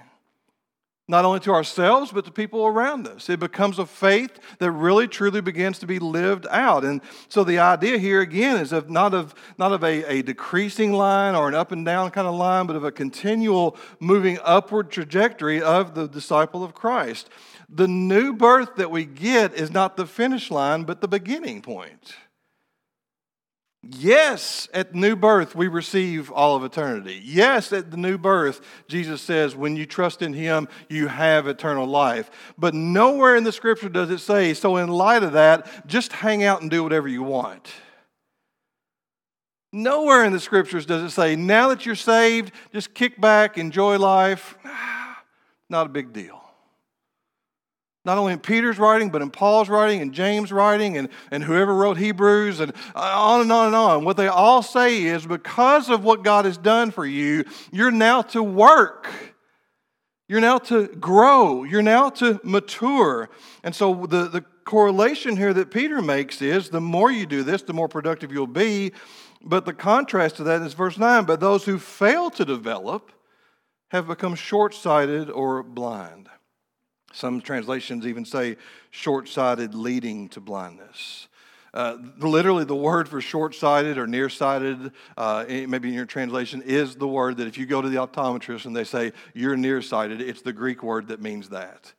not 1.10 1.26
only 1.26 1.40
to 1.40 1.52
ourselves, 1.52 2.12
but 2.12 2.24
to 2.24 2.32
people 2.32 2.66
around 2.68 3.08
us. 3.08 3.28
It 3.30 3.40
becomes 3.40 3.80
a 3.80 3.86
faith 3.88 4.38
that 4.60 4.72
really 4.72 5.08
truly 5.08 5.42
begins 5.42 5.80
to 5.80 5.88
be 5.88 5.98
lived 6.00 6.46
out. 6.52 6.86
And 6.86 7.02
so 7.30 7.44
the 7.44 7.58
idea 7.60 7.98
here 7.98 8.22
again 8.22 8.58
is 8.58 8.72
of 8.72 8.90
not 8.92 9.14
of 9.16 9.34
not 9.58 9.72
of 9.74 9.84
a, 9.84 10.04
a 10.04 10.22
decreasing 10.22 10.94
line 10.94 11.34
or 11.34 11.48
an 11.50 11.56
up 11.56 11.72
and 11.72 11.84
down 11.84 12.12
kind 12.12 12.28
of 12.28 12.36
line, 12.36 12.68
but 12.68 12.76
of 12.76 12.84
a 12.84 12.92
continual 12.92 13.76
moving 14.00 14.38
upward 14.44 14.92
trajectory 14.92 15.60
of 15.62 15.96
the 15.96 16.08
disciple 16.08 16.64
of 16.64 16.76
Christ. 16.76 17.28
The 17.68 17.88
new 17.88 18.34
birth 18.34 18.76
that 18.76 18.92
we 18.92 19.06
get 19.06 19.54
is 19.56 19.72
not 19.72 19.98
the 19.98 20.06
finish 20.06 20.52
line, 20.52 20.84
but 20.84 21.02
the 21.02 21.08
beginning 21.08 21.62
point. 21.64 22.14
Yes, 23.82 24.68
at 24.74 24.94
new 24.94 25.16
birth, 25.16 25.56
we 25.56 25.68
receive 25.70 26.30
all 26.32 26.58
of 26.58 26.66
eternity. 26.66 27.22
Yes, 27.24 27.72
at 27.72 27.92
the 27.92 27.98
new 27.98 28.18
birth, 28.18 28.60
Jesus 28.90 29.22
says, 29.22 29.56
when 29.56 29.78
you 29.78 29.86
trust 29.86 30.22
in 30.22 30.34
Him, 30.34 30.68
you 30.90 31.08
have 31.08 31.48
eternal 31.48 31.88
life. 31.88 32.30
But 32.58 32.74
nowhere 32.74 33.38
in 33.38 33.46
the 33.46 33.54
scripture 33.54 33.88
does 33.88 34.10
it 34.12 34.18
say, 34.18 34.54
so 34.54 34.76
in 34.78 34.90
light 34.90 35.24
of 35.24 35.32
that, 35.34 35.88
just 35.88 36.12
hang 36.12 36.44
out 36.44 36.62
and 36.62 36.70
do 36.70 36.84
whatever 36.84 37.08
you 37.08 37.24
want. 37.24 37.70
Nowhere 39.72 40.26
in 40.26 40.34
the 40.34 40.40
scriptures 40.42 40.86
does 40.86 41.04
it 41.04 41.12
say, 41.12 41.38
now 41.38 41.70
that 41.70 41.86
you're 41.86 41.96
saved, 41.96 42.52
just 42.74 42.94
kick 42.94 43.22
back, 43.22 43.58
enjoy 43.58 43.98
life. 43.98 44.58
Not 45.70 45.86
a 45.86 45.90
big 45.90 46.12
deal 46.12 46.39
not 48.10 48.18
only 48.18 48.34
in 48.34 48.40
Peter's 48.40 48.80
writing, 48.80 49.12
but 49.12 49.22
in 49.22 49.30
Paul's 49.30 49.70
writing 49.70 50.02
and 50.02 50.12
James' 50.12 50.52
writing 50.52 50.98
and, 50.98 51.10
and 51.30 51.44
whoever 51.44 51.76
wrote 51.76 51.96
Hebrews 51.98 52.60
and 52.60 52.72
uh, 52.96 53.14
on 53.16 53.42
and 53.42 53.52
on 53.52 53.68
and 53.68 53.76
on. 53.76 54.04
What 54.04 54.18
they 54.18 54.28
all 54.28 54.64
say 54.64 55.04
is 55.04 55.28
because 55.28 55.92
of 55.92 56.04
what 56.04 56.24
God 56.24 56.46
has 56.46 56.58
done 56.58 56.90
for 56.90 57.06
you, 57.06 57.46
you're 57.72 57.92
now 57.92 58.24
to 58.24 58.42
work. 58.42 59.10
You're 60.28 60.42
now 60.42 60.58
to 60.58 60.88
grow. 60.88 61.64
You're 61.64 61.84
now 61.84 62.10
to 62.10 62.40
mature. 62.44 63.30
And 63.64 63.76
so 63.76 64.08
the, 64.10 64.28
the 64.28 64.42
correlation 64.66 65.38
here 65.38 65.54
that 65.54 65.70
Peter 65.70 66.02
makes 66.02 66.42
is 66.42 66.70
the 66.70 66.82
more 66.82 67.12
you 67.12 67.28
do 67.28 67.44
this, 67.44 67.62
the 67.62 67.74
more 67.74 67.88
productive 67.88 68.32
you'll 68.32 68.48
be. 68.48 68.92
But 69.44 69.66
the 69.66 69.74
contrast 69.74 70.38
to 70.38 70.44
that 70.46 70.64
is 70.64 70.74
verse 70.74 70.98
9. 70.98 71.26
But 71.26 71.42
those 71.42 71.66
who 71.66 71.78
fail 71.78 72.32
to 72.32 72.44
develop 72.44 73.12
have 73.90 74.08
become 74.08 74.34
short 74.34 74.74
sighted 74.74 75.30
or 75.30 75.62
blind. 75.62 76.28
Some 77.12 77.42
translations 77.42 78.06
even 78.06 78.26
say 78.26 78.58
short 78.92 79.28
sighted 79.30 79.74
leading 79.74 80.30
to 80.30 80.40
blindness. 80.40 81.28
Uh, 81.74 81.98
literally, 82.18 82.64
the 82.64 82.76
word 82.76 83.08
for 83.08 83.22
short 83.22 83.54
sighted 83.54 83.98
or 83.98 84.08
nearsighted, 84.08 84.92
uh, 85.18 85.46
maybe 85.48 85.88
in 85.90 85.94
your 85.94 86.06
translation, 86.06 86.62
is 86.64 86.96
the 86.96 87.08
word 87.08 87.38
that 87.38 87.48
if 87.48 87.58
you 87.58 87.66
go 87.66 87.82
to 87.82 87.90
the 87.90 87.98
optometrist 87.98 88.66
and 88.66 88.76
they 88.76 88.84
say 88.84 89.14
you're 89.34 89.56
nearsighted, 89.58 90.20
it's 90.22 90.42
the 90.42 90.54
Greek 90.54 90.82
word 90.82 91.08
that 91.08 91.22
means 91.22 91.50
that. 91.50 91.94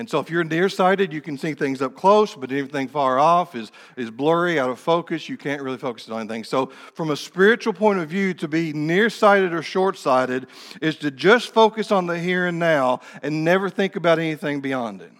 And 0.00 0.08
so 0.08 0.18
if 0.18 0.30
you're 0.30 0.44
nearsighted, 0.44 1.12
you 1.12 1.20
can 1.20 1.36
see 1.36 1.52
things 1.52 1.82
up 1.82 1.94
close, 1.94 2.34
but 2.34 2.50
anything 2.50 2.88
far 2.88 3.18
off 3.18 3.54
is, 3.54 3.70
is 3.98 4.10
blurry, 4.10 4.58
out 4.58 4.70
of 4.70 4.78
focus. 4.78 5.28
You 5.28 5.36
can't 5.36 5.60
really 5.60 5.76
focus 5.76 6.08
on 6.08 6.20
anything. 6.20 6.42
So, 6.44 6.72
from 6.94 7.10
a 7.10 7.16
spiritual 7.16 7.74
point 7.74 7.98
of 8.00 8.08
view, 8.08 8.32
to 8.32 8.48
be 8.48 8.72
nearsighted 8.72 9.52
or 9.52 9.60
short-sighted 9.60 10.46
is 10.80 10.96
to 11.00 11.10
just 11.10 11.52
focus 11.52 11.92
on 11.92 12.06
the 12.06 12.18
here 12.18 12.46
and 12.46 12.58
now 12.58 13.00
and 13.22 13.44
never 13.44 13.68
think 13.68 13.94
about 13.94 14.18
anything 14.18 14.62
beyond 14.62 15.02
it. 15.02 15.12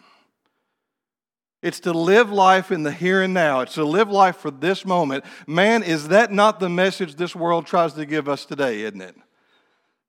It's 1.62 1.80
to 1.80 1.92
live 1.92 2.32
life 2.32 2.72
in 2.72 2.82
the 2.82 2.90
here 2.90 3.20
and 3.20 3.34
now. 3.34 3.60
It's 3.60 3.74
to 3.74 3.84
live 3.84 4.10
life 4.10 4.36
for 4.38 4.50
this 4.50 4.86
moment. 4.86 5.24
Man, 5.46 5.82
is 5.82 6.08
that 6.08 6.32
not 6.32 6.58
the 6.58 6.70
message 6.70 7.16
this 7.16 7.36
world 7.36 7.66
tries 7.66 7.92
to 7.94 8.06
give 8.06 8.30
us 8.30 8.46
today, 8.46 8.80
isn't 8.80 9.02
it? 9.02 9.14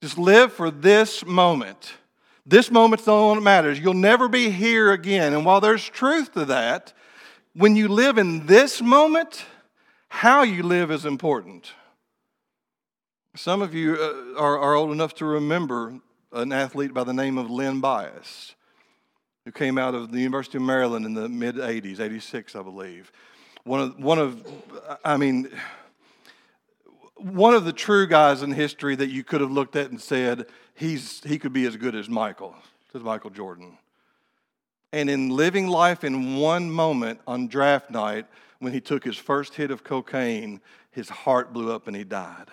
Just 0.01 0.17
live 0.17 0.53
for 0.53 0.71
this 0.71 1.25
moment. 1.25 1.95
This 2.45 2.71
moment's 2.71 3.06
the 3.06 3.12
only 3.12 3.27
one 3.27 3.38
that 3.38 3.41
matters. 3.43 3.80
You'll 3.80 3.93
never 3.93 4.27
be 4.27 4.49
here 4.49 4.91
again. 4.91 5.34
And 5.34 5.45
while 5.45 5.62
there's 5.62 5.84
truth 5.88 6.34
to 6.34 6.45
that, 6.45 6.93
when 7.54 7.75
you 7.75 7.88
live 7.88 8.17
in 8.17 8.45
this 8.47 8.82
moment, 8.82 9.45
how 10.10 10.43
you 10.43 10.63
live 10.63 10.89
is 10.91 11.06
important. 11.06 11.71
Some 13.36 13.62
of 13.62 13.73
you 13.73 13.95
uh, 13.95 14.39
are, 14.41 14.58
are 14.58 14.73
old 14.73 14.91
enough 14.91 15.13
to 15.15 15.25
remember 15.25 15.99
an 16.34 16.51
athlete 16.51 16.93
by 16.93 17.04
the 17.04 17.13
name 17.13 17.38
of 17.38 17.49
Len 17.49 17.80
Bias, 17.80 18.56
who 19.45 19.51
came 19.51 19.77
out 19.77 19.93
of 19.93 20.12
the 20.12 20.17
University 20.19 20.58
of 20.58 20.63
Maryland 20.63 21.06
in 21.06 21.13
the 21.13 21.30
mid 21.30 21.56
80s, 21.56 21.99
86, 21.99 22.56
I 22.56 22.63
believe. 22.63 23.12
One 23.63 23.80
of, 23.80 23.99
one 23.99 24.17
of, 24.17 24.43
I 25.06 25.17
mean, 25.17 25.49
one 27.23 27.53
of 27.53 27.65
the 27.65 27.73
true 27.73 28.07
guys 28.07 28.41
in 28.41 28.51
history 28.51 28.95
that 28.95 29.10
you 29.10 29.23
could 29.23 29.41
have 29.41 29.51
looked 29.51 29.75
at 29.75 29.91
and 29.91 30.01
said, 30.01 30.45
he's, 30.73 31.21
he 31.23 31.38
could 31.38 31.53
be 31.53 31.65
as 31.65 31.77
good 31.77 31.95
as 31.95 32.10
Michael, 32.10 32.55
as 32.93 33.01
Michael 33.01 33.29
Jordan. 33.29 33.77
And 34.91 35.10
in 35.10 35.29
living 35.29 35.67
life 35.67 36.03
in 36.03 36.36
one 36.38 36.69
moment 36.69 37.19
on 37.27 37.47
draft 37.47 37.91
night, 37.91 38.25
when 38.60 38.73
he 38.73 38.81
took 38.81 39.03
his 39.03 39.17
first 39.17 39.55
hit 39.55 39.71
of 39.71 39.84
cocaine, 39.84 40.62
his 40.91 41.10
heart 41.10 41.53
blew 41.53 41.71
up 41.71 41.88
and 41.88 41.95
he 41.95 42.03
died. 42.03 42.47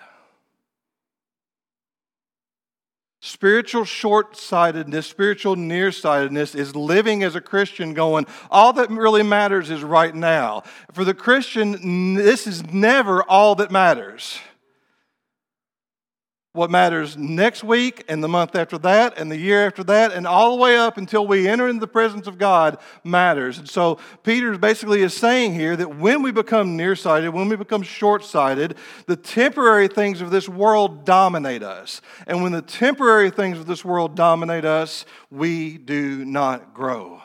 Spiritual 3.21 3.83
short 3.83 4.37
sightedness, 4.37 5.05
spiritual 5.05 5.57
nearsightedness 5.57 6.55
is 6.55 6.73
living 6.73 7.21
as 7.21 7.35
a 7.35 7.41
Christian 7.41 7.93
going, 7.93 8.25
all 8.49 8.71
that 8.73 8.89
really 8.89 9.23
matters 9.23 9.69
is 9.69 9.83
right 9.83 10.15
now. 10.15 10.63
For 10.93 11.03
the 11.03 11.13
Christian, 11.13 12.13
this 12.13 12.47
is 12.47 12.63
never 12.71 13.21
all 13.23 13.55
that 13.55 13.71
matters 13.71 14.39
what 16.59 16.69
matters 16.69 17.15
next 17.17 17.63
week 17.63 18.03
and 18.09 18.21
the 18.21 18.27
month 18.27 18.53
after 18.53 18.77
that 18.77 19.17
and 19.17 19.31
the 19.31 19.37
year 19.37 19.65
after 19.65 19.81
that 19.85 20.11
and 20.11 20.27
all 20.27 20.57
the 20.57 20.61
way 20.61 20.77
up 20.77 20.97
until 20.97 21.25
we 21.25 21.47
enter 21.47 21.69
into 21.69 21.79
the 21.79 21.87
presence 21.87 22.27
of 22.27 22.37
God 22.37 22.77
matters. 23.03 23.57
And 23.59 23.67
so 23.69 23.97
Peter 24.23 24.57
basically 24.57 25.01
is 25.01 25.15
saying 25.15 25.53
here 25.55 25.77
that 25.77 25.95
when 25.97 26.21
we 26.21 26.31
become 26.33 26.75
nearsighted, 26.75 27.29
when 27.29 27.47
we 27.47 27.55
become 27.55 27.81
short-sighted, 27.81 28.75
the 29.07 29.15
temporary 29.15 29.87
things 29.87 30.19
of 30.19 30.31
this 30.31 30.49
world 30.49 31.05
dominate 31.05 31.63
us. 31.63 32.01
And 32.27 32.43
when 32.43 32.51
the 32.51 32.61
temporary 32.61 33.29
things 33.29 33.57
of 33.57 33.65
this 33.65 33.85
world 33.85 34.15
dominate 34.15 34.65
us, 34.65 35.05
we 35.31 35.77
do 35.77 36.25
not 36.25 36.73
grow 36.73 37.21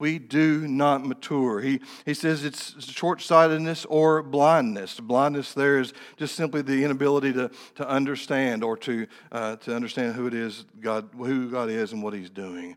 we 0.00 0.18
do 0.18 0.66
not 0.66 1.04
mature. 1.04 1.60
He, 1.60 1.80
he 2.04 2.14
says 2.14 2.44
it's 2.44 2.82
short 2.90 3.20
sightedness 3.20 3.84
or 3.84 4.22
blindness. 4.24 4.98
Blindness 4.98 5.52
there 5.52 5.78
is 5.78 5.92
just 6.16 6.34
simply 6.34 6.62
the 6.62 6.82
inability 6.82 7.32
to, 7.34 7.50
to 7.76 7.88
understand 7.88 8.64
or 8.64 8.76
to, 8.78 9.06
uh, 9.30 9.56
to 9.56 9.76
understand 9.76 10.14
who 10.14 10.26
it 10.26 10.34
is, 10.34 10.64
God, 10.80 11.08
who 11.16 11.48
God 11.50 11.68
is 11.70 11.92
and 11.92 12.02
what 12.02 12.14
He's 12.14 12.30
doing. 12.30 12.76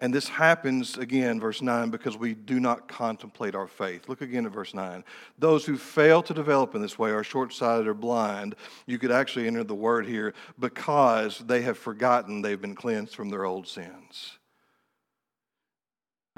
And 0.00 0.14
this 0.14 0.28
happens 0.28 0.96
again, 0.96 1.40
verse 1.40 1.60
9, 1.60 1.90
because 1.90 2.16
we 2.16 2.34
do 2.34 2.60
not 2.60 2.86
contemplate 2.86 3.56
our 3.56 3.66
faith. 3.66 4.08
Look 4.08 4.20
again 4.20 4.46
at 4.46 4.52
verse 4.52 4.72
9. 4.72 5.02
Those 5.40 5.64
who 5.66 5.76
fail 5.76 6.22
to 6.22 6.32
develop 6.32 6.76
in 6.76 6.82
this 6.82 7.00
way 7.00 7.10
are 7.10 7.24
short 7.24 7.52
sighted 7.52 7.88
or 7.88 7.94
blind. 7.94 8.54
You 8.86 8.98
could 9.00 9.10
actually 9.10 9.48
enter 9.48 9.64
the 9.64 9.74
word 9.74 10.06
here 10.06 10.34
because 10.56 11.38
they 11.40 11.62
have 11.62 11.78
forgotten 11.78 12.42
they've 12.42 12.60
been 12.60 12.76
cleansed 12.76 13.12
from 13.16 13.28
their 13.30 13.44
old 13.44 13.66
sins. 13.66 14.38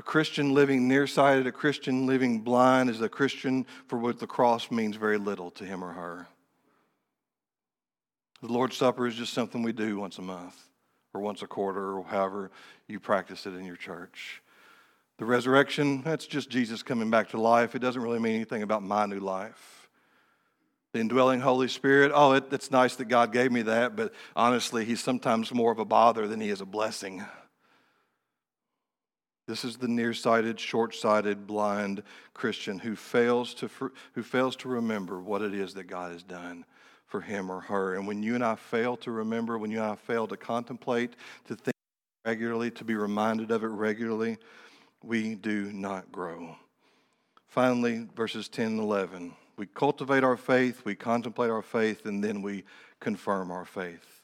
A 0.00 0.02
Christian 0.02 0.54
living 0.54 0.88
nearsighted, 0.88 1.46
a 1.46 1.52
Christian 1.52 2.06
living 2.06 2.40
blind 2.40 2.88
is 2.88 3.02
a 3.02 3.08
Christian 3.10 3.66
for 3.86 3.98
which 3.98 4.16
the 4.16 4.26
cross 4.26 4.70
means 4.70 4.96
very 4.96 5.18
little 5.18 5.50
to 5.50 5.64
him 5.64 5.84
or 5.84 5.92
her. 5.92 6.26
The 8.40 8.50
Lord's 8.50 8.78
Supper 8.78 9.06
is 9.06 9.14
just 9.14 9.34
something 9.34 9.62
we 9.62 9.72
do 9.74 9.98
once 9.98 10.16
a 10.16 10.22
month 10.22 10.58
or 11.12 11.20
once 11.20 11.42
a 11.42 11.46
quarter 11.46 11.98
or 11.98 12.04
however 12.04 12.50
you 12.88 12.98
practice 12.98 13.44
it 13.44 13.50
in 13.50 13.66
your 13.66 13.76
church. 13.76 14.40
The 15.18 15.26
resurrection, 15.26 16.00
that's 16.00 16.26
just 16.26 16.48
Jesus 16.48 16.82
coming 16.82 17.10
back 17.10 17.28
to 17.32 17.38
life. 17.38 17.74
It 17.74 17.80
doesn't 17.80 18.00
really 18.00 18.18
mean 18.20 18.36
anything 18.36 18.62
about 18.62 18.82
my 18.82 19.04
new 19.04 19.20
life. 19.20 19.90
The 20.94 21.00
indwelling 21.00 21.40
Holy 21.40 21.68
Spirit, 21.68 22.10
oh, 22.14 22.32
it, 22.32 22.44
it's 22.50 22.70
nice 22.70 22.96
that 22.96 23.08
God 23.08 23.32
gave 23.34 23.52
me 23.52 23.60
that, 23.62 23.96
but 23.96 24.14
honestly, 24.34 24.86
He's 24.86 25.02
sometimes 25.04 25.52
more 25.52 25.70
of 25.70 25.78
a 25.78 25.84
bother 25.84 26.26
than 26.26 26.40
He 26.40 26.48
is 26.48 26.62
a 26.62 26.66
blessing. 26.66 27.22
This 29.50 29.64
is 29.64 29.78
the 29.78 29.88
nearsighted, 29.88 30.60
short 30.60 30.94
sighted, 30.94 31.44
blind 31.48 32.04
Christian 32.34 32.78
who 32.78 32.94
fails, 32.94 33.52
to, 33.54 33.68
who 34.12 34.22
fails 34.22 34.54
to 34.54 34.68
remember 34.68 35.18
what 35.18 35.42
it 35.42 35.52
is 35.52 35.74
that 35.74 35.88
God 35.88 36.12
has 36.12 36.22
done 36.22 36.64
for 37.08 37.20
him 37.20 37.50
or 37.50 37.58
her. 37.62 37.96
And 37.96 38.06
when 38.06 38.22
you 38.22 38.36
and 38.36 38.44
I 38.44 38.54
fail 38.54 38.96
to 38.98 39.10
remember, 39.10 39.58
when 39.58 39.72
you 39.72 39.78
and 39.78 39.90
I 39.90 39.94
fail 39.96 40.28
to 40.28 40.36
contemplate, 40.36 41.14
to 41.48 41.56
think 41.56 41.74
regularly, 42.24 42.70
to 42.70 42.84
be 42.84 42.94
reminded 42.94 43.50
of 43.50 43.64
it 43.64 43.70
regularly, 43.70 44.38
we 45.02 45.34
do 45.34 45.72
not 45.72 46.12
grow. 46.12 46.54
Finally, 47.48 48.06
verses 48.14 48.48
10 48.48 48.66
and 48.66 48.78
11. 48.78 49.34
We 49.56 49.66
cultivate 49.66 50.22
our 50.22 50.36
faith, 50.36 50.84
we 50.84 50.94
contemplate 50.94 51.50
our 51.50 51.60
faith, 51.62 52.06
and 52.06 52.22
then 52.22 52.40
we 52.42 52.62
confirm 53.00 53.50
our 53.50 53.64
faith 53.64 54.19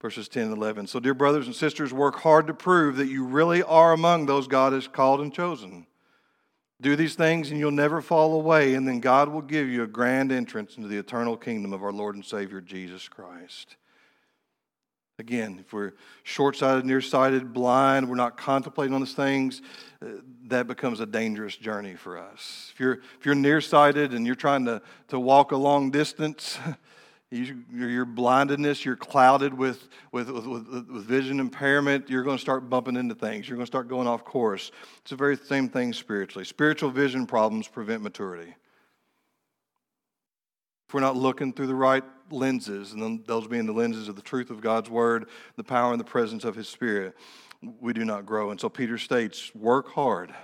verses 0.00 0.28
10 0.28 0.44
and 0.44 0.56
11. 0.56 0.86
So, 0.86 0.98
dear 1.00 1.14
brothers 1.14 1.46
and 1.46 1.54
sisters, 1.54 1.92
work 1.92 2.16
hard 2.16 2.46
to 2.46 2.54
prove 2.54 2.96
that 2.96 3.06
you 3.08 3.24
really 3.24 3.62
are 3.62 3.92
among 3.92 4.26
those 4.26 4.48
God 4.48 4.72
has 4.72 4.88
called 4.88 5.20
and 5.20 5.32
chosen. 5.32 5.86
Do 6.80 6.96
these 6.96 7.14
things 7.14 7.50
and 7.50 7.60
you'll 7.60 7.70
never 7.70 8.00
fall 8.00 8.34
away, 8.34 8.74
and 8.74 8.88
then 8.88 9.00
God 9.00 9.28
will 9.28 9.42
give 9.42 9.68
you 9.68 9.82
a 9.82 9.86
grand 9.86 10.32
entrance 10.32 10.76
into 10.76 10.88
the 10.88 10.96
eternal 10.96 11.36
kingdom 11.36 11.72
of 11.74 11.82
our 11.82 11.92
Lord 11.92 12.14
and 12.14 12.24
Savior 12.24 12.60
Jesus 12.62 13.06
Christ. 13.06 13.76
Again, 15.18 15.58
if 15.60 15.74
we're 15.74 15.92
short 16.22 16.56
sighted, 16.56 16.86
nearsighted, 16.86 17.52
blind, 17.52 18.08
we're 18.08 18.14
not 18.14 18.38
contemplating 18.38 18.94
on 18.94 19.02
these 19.02 19.12
things, 19.12 19.60
uh, 20.02 20.06
that 20.46 20.66
becomes 20.66 21.00
a 21.00 21.04
dangerous 21.04 21.54
journey 21.58 21.94
for 21.94 22.16
us. 22.16 22.70
If 22.72 22.80
you're, 22.80 23.00
if 23.18 23.26
you're 23.26 23.34
nearsighted 23.34 24.14
and 24.14 24.24
you're 24.24 24.34
trying 24.34 24.64
to, 24.64 24.80
to 25.08 25.20
walk 25.20 25.52
a 25.52 25.58
long 25.58 25.90
distance, 25.90 26.58
You're 27.32 28.06
blindedness, 28.06 28.84
you're 28.84 28.96
clouded 28.96 29.54
with, 29.54 29.86
with, 30.10 30.28
with, 30.30 30.46
with, 30.48 30.88
vision 31.04 31.38
impairment, 31.38 32.10
you're 32.10 32.24
going 32.24 32.36
to 32.36 32.40
start 32.40 32.68
bumping 32.68 32.96
into 32.96 33.14
things. 33.14 33.48
You're 33.48 33.54
going 33.54 33.66
to 33.66 33.70
start 33.70 33.86
going 33.86 34.08
off 34.08 34.24
course. 34.24 34.72
It's 35.02 35.10
the 35.10 35.16
very 35.16 35.36
same 35.36 35.68
thing 35.68 35.92
spiritually. 35.92 36.44
Spiritual 36.44 36.90
vision 36.90 37.26
problems 37.26 37.68
prevent 37.68 38.02
maturity. 38.02 38.52
If 40.88 40.94
we're 40.94 41.02
not 41.02 41.14
looking 41.16 41.52
through 41.52 41.68
the 41.68 41.74
right 41.74 42.02
lenses, 42.32 42.92
and 42.94 43.24
those 43.26 43.46
being 43.46 43.66
the 43.66 43.72
lenses 43.72 44.08
of 44.08 44.16
the 44.16 44.22
truth 44.22 44.50
of 44.50 44.60
God's 44.60 44.90
word, 44.90 45.28
the 45.56 45.62
power 45.62 45.92
and 45.92 46.00
the 46.00 46.04
presence 46.04 46.44
of 46.44 46.56
his 46.56 46.68
spirit, 46.68 47.16
we 47.80 47.92
do 47.92 48.04
not 48.04 48.26
grow. 48.26 48.50
And 48.50 48.60
so 48.60 48.68
Peter 48.68 48.98
states 48.98 49.54
work 49.54 49.86
hard 49.90 50.34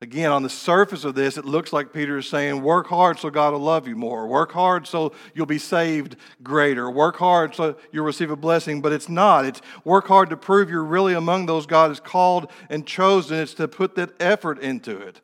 Again, 0.00 0.30
on 0.30 0.44
the 0.44 0.48
surface 0.48 1.02
of 1.02 1.16
this, 1.16 1.36
it 1.36 1.44
looks 1.44 1.72
like 1.72 1.92
Peter 1.92 2.18
is 2.18 2.28
saying, 2.28 2.62
Work 2.62 2.86
hard 2.86 3.18
so 3.18 3.30
God 3.30 3.52
will 3.52 3.58
love 3.58 3.88
you 3.88 3.96
more. 3.96 4.28
Work 4.28 4.52
hard 4.52 4.86
so 4.86 5.12
you'll 5.34 5.44
be 5.46 5.58
saved 5.58 6.14
greater. 6.40 6.88
Work 6.88 7.16
hard 7.16 7.56
so 7.56 7.74
you'll 7.90 8.04
receive 8.04 8.30
a 8.30 8.36
blessing. 8.36 8.80
But 8.80 8.92
it's 8.92 9.08
not. 9.08 9.44
It's 9.44 9.60
work 9.84 10.06
hard 10.06 10.30
to 10.30 10.36
prove 10.36 10.70
you're 10.70 10.84
really 10.84 11.14
among 11.14 11.46
those 11.46 11.66
God 11.66 11.88
has 11.90 11.98
called 11.98 12.48
and 12.70 12.86
chosen. 12.86 13.38
It's 13.38 13.54
to 13.54 13.66
put 13.66 13.96
that 13.96 14.10
effort 14.20 14.60
into 14.60 14.96
it. 14.98 15.20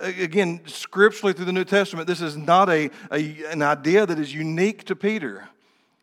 Again, 0.00 0.60
scripturally 0.66 1.32
through 1.32 1.44
the 1.46 1.52
New 1.52 1.64
Testament, 1.64 2.06
this 2.06 2.20
is 2.20 2.36
not 2.36 2.68
a, 2.70 2.90
a 3.10 3.44
an 3.46 3.60
idea 3.60 4.06
that 4.06 4.20
is 4.20 4.32
unique 4.32 4.84
to 4.84 4.94
Peter. 4.94 5.48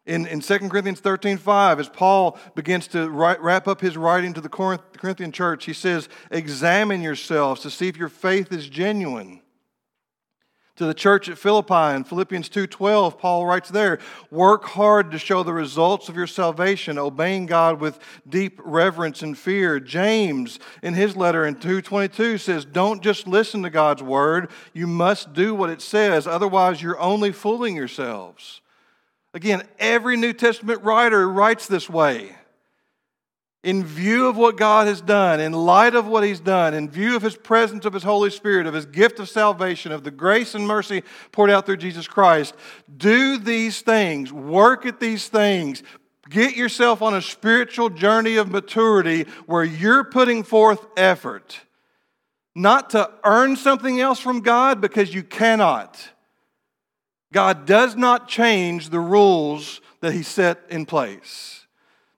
In, 0.07 0.25
in 0.25 0.39
2 0.39 0.59
Corinthians 0.69 1.01
13 1.01 1.37
5, 1.37 1.79
as 1.81 1.89
Paul 1.89 2.39
begins 2.55 2.87
to 2.89 3.09
write, 3.09 3.41
wrap 3.41 3.67
up 3.67 3.81
his 3.81 3.97
writing 3.97 4.33
to 4.33 4.41
the 4.41 4.49
Corinthian 4.49 5.33
church, 5.33 5.65
he 5.65 5.73
says, 5.73 6.07
Examine 6.31 7.01
yourselves 7.01 7.61
to 7.61 7.69
see 7.69 7.89
if 7.89 7.97
your 7.97 8.07
faith 8.09 8.51
is 8.51 8.69
genuine. 8.69 9.41
To 10.77 10.85
the 10.85 10.93
church 10.93 11.27
at 11.27 11.39
Philippi 11.39 11.95
in 11.95 12.03
Philippians 12.05 12.49
2:12, 12.49 13.17
Paul 13.17 13.47
writes 13.47 13.69
there, 13.69 13.97
"Work 14.29 14.65
hard 14.65 15.09
to 15.09 15.17
show 15.17 15.41
the 15.41 15.51
results 15.51 16.07
of 16.07 16.15
your 16.15 16.27
salvation, 16.27 16.99
obeying 16.99 17.47
God 17.47 17.81
with 17.81 17.97
deep 18.29 18.59
reverence 18.63 19.23
and 19.23 19.35
fear." 19.35 19.79
James 19.79 20.59
in 20.83 20.93
his 20.93 21.15
letter 21.17 21.47
in 21.47 21.55
2:22 21.55 22.37
says, 22.39 22.63
"Don't 22.63 23.01
just 23.01 23.25
listen 23.27 23.63
to 23.63 23.71
God's 23.71 24.03
word, 24.03 24.51
you 24.71 24.85
must 24.85 25.33
do 25.33 25.55
what 25.55 25.71
it 25.71 25.81
says, 25.81 26.27
otherwise 26.27 26.79
you're 26.79 26.99
only 26.99 27.31
fooling 27.31 27.75
yourselves." 27.75 28.61
Again, 29.33 29.63
every 29.79 30.17
New 30.17 30.33
Testament 30.33 30.83
writer 30.83 31.27
writes 31.27 31.67
this 31.67 31.89
way. 31.89 32.35
In 33.63 33.83
view 33.83 34.27
of 34.27 34.37
what 34.37 34.55
God 34.55 34.87
has 34.87 35.01
done, 35.01 35.39
in 35.41 35.51
light 35.51 35.93
of 35.95 36.07
what 36.07 36.23
He's 36.23 36.39
done, 36.39 36.73
in 36.73 36.89
view 36.89 37.15
of 37.15 37.21
His 37.21 37.35
presence 37.35 37.83
of 37.85 37.91
His 37.91 38.03
Holy 38.03 38.29
Spirit, 38.29 38.65
of 38.67 38.73
His 38.73 38.85
gift 38.85 39.19
of 39.19 39.27
salvation, 39.27 39.91
of 39.91 40.03
the 40.03 40.11
grace 40.11 40.55
and 40.55 40.65
mercy 40.67 41.03
poured 41.31 41.49
out 41.49 41.65
through 41.65 41.77
Jesus 41.77 42.07
Christ, 42.07 42.53
do 42.95 43.37
these 43.37 43.81
things, 43.81 44.31
work 44.31 44.85
at 44.85 45.01
these 45.01 45.27
things, 45.27 45.83
get 46.29 46.55
yourself 46.55 47.01
on 47.01 47.13
a 47.13 47.21
spiritual 47.21 47.89
journey 47.89 48.37
of 48.37 48.49
maturity 48.49 49.23
where 49.47 49.63
you're 49.63 50.03
putting 50.05 50.43
forth 50.43 50.85
effort, 50.95 51.59
not 52.55 52.91
to 52.91 53.11
earn 53.25 53.57
something 53.57 53.99
else 53.99 54.19
from 54.19 54.41
God 54.41 54.79
because 54.79 55.13
you 55.13 55.23
cannot 55.23 55.99
God 57.33 57.65
does 57.65 57.95
not 57.95 58.27
change 58.27 58.89
the 58.89 58.99
rules 58.99 59.81
that 59.99 60.13
He 60.13 60.23
set 60.23 60.59
in 60.69 60.85
place. 60.85 61.65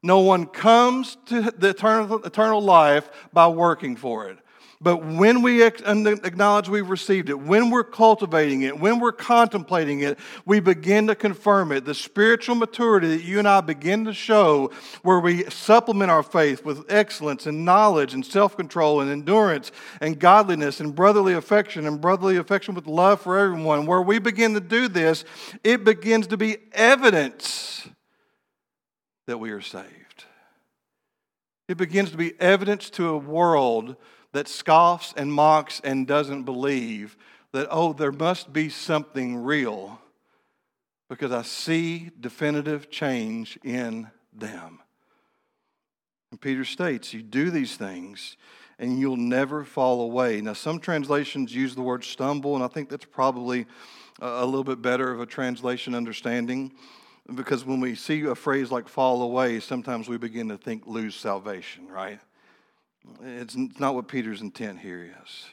No 0.02 0.20
one 0.20 0.46
comes 0.46 1.18
to 1.26 1.42
the 1.52 1.70
eternal, 1.70 2.20
eternal 2.24 2.62
life 2.62 3.10
by 3.34 3.48
working 3.48 3.96
for 3.96 4.30
it. 4.30 4.38
But 4.82 5.04
when 5.06 5.42
we 5.42 5.64
acknowledge 5.64 6.70
we've 6.70 6.88
received 6.90 7.30
it, 7.30 7.38
when 7.38 7.70
we're 7.70 7.84
cultivating 7.84 8.62
it, 8.62 8.80
when 8.80 9.02
we're 9.02 9.12
contemplating 9.12 10.00
it, 10.00 10.18
we 10.46 10.62
begin 10.62 11.08
to 11.08 11.16
confirm 11.16 11.74
it. 11.74 11.84
The 11.84 11.94
spiritual 11.94 12.56
maturity 12.56 13.10
that 13.10 13.24
you 13.26 13.40
and 13.40 13.48
I 13.48 13.60
begin 13.60 14.06
to 14.06 14.14
show, 14.14 14.72
where 15.04 15.20
we 15.20 15.44
supplement 15.50 16.10
our 16.12 16.24
faith 16.24 16.64
with 16.64 16.86
excellence 16.90 17.46
and 17.46 17.66
knowledge 17.66 18.14
and 18.14 18.26
self 18.26 18.56
control 18.56 19.02
and 19.02 19.12
endurance 19.12 19.74
and 20.00 20.18
godliness 20.18 20.80
and 20.80 20.96
brotherly 20.96 21.34
affection 21.34 21.86
and 21.86 22.00
brotherly 22.00 22.38
affection 22.38 22.74
with 22.74 22.88
love 22.88 23.20
for 23.20 23.38
everyone, 23.38 23.86
where 23.86 24.02
we 24.02 24.18
begin 24.18 24.54
to 24.54 24.62
do 24.62 24.88
this, 24.88 25.26
it 25.62 25.84
begins 25.84 26.28
to 26.28 26.38
be 26.38 26.56
evidence 26.72 27.86
that 29.28 29.40
we 29.40 29.52
are 29.52 29.60
saved. 29.62 30.24
It 31.68 31.76
begins 31.76 32.12
to 32.12 32.18
be 32.18 32.32
evidence 32.40 32.90
to 32.92 33.10
a 33.10 33.18
world 33.18 33.98
that 34.34 34.48
scoffs 34.48 35.14
and 35.18 35.32
mocks 35.32 35.82
and 35.84 36.06
doesn't 36.06 36.44
believe 36.44 37.18
that, 37.52 37.68
oh, 37.72 37.94
there 37.94 38.12
must 38.12 38.54
be 38.54 38.70
something 38.70 39.36
real 39.44 40.00
because 41.10 41.32
I 41.32 41.42
see 41.42 42.12
definitive 42.20 42.92
change 42.92 43.58
in 43.64 44.08
them. 44.32 44.80
And 46.32 46.40
Peter 46.40 46.64
states, 46.64 47.12
you 47.12 47.24
do 47.24 47.50
these 47.50 47.76
things 47.76 48.38
and 48.78 49.00
you'll 49.00 49.18
never 49.18 49.66
fall 49.66 50.02
away. 50.02 50.40
Now, 50.42 50.54
some 50.54 50.80
translations 50.80 51.54
use 51.54 51.76
the 51.76 51.82
word 51.82 52.04
stumble, 52.06 52.56
and 52.56 52.64
I 52.64 52.68
think 52.68 52.88
that's 52.90 53.04
probably 53.06 53.66
a 54.22 54.46
little 54.46 54.64
bit 54.64 54.82
better 54.82 55.12
of 55.12 55.20
a 55.20 55.26
translation 55.26 55.96
understanding 55.96 56.72
because 57.36 57.66
when 57.66 57.80
we 57.80 57.96
see 57.96 58.22
a 58.26 58.36
phrase 58.36 58.72
like 58.72 58.88
fall 58.88 59.22
away, 59.24 59.60
sometimes 59.60 60.08
we 60.08 60.18
begin 60.18 60.50
to 60.50 60.58
think 60.58 60.86
lose 60.88 61.16
salvation, 61.16 61.88
right? 61.88 62.20
It's 63.22 63.56
not 63.80 63.96
what 63.96 64.08
Peter's 64.08 64.42
intent 64.42 64.80
here 64.80 65.14
is. 65.24 65.46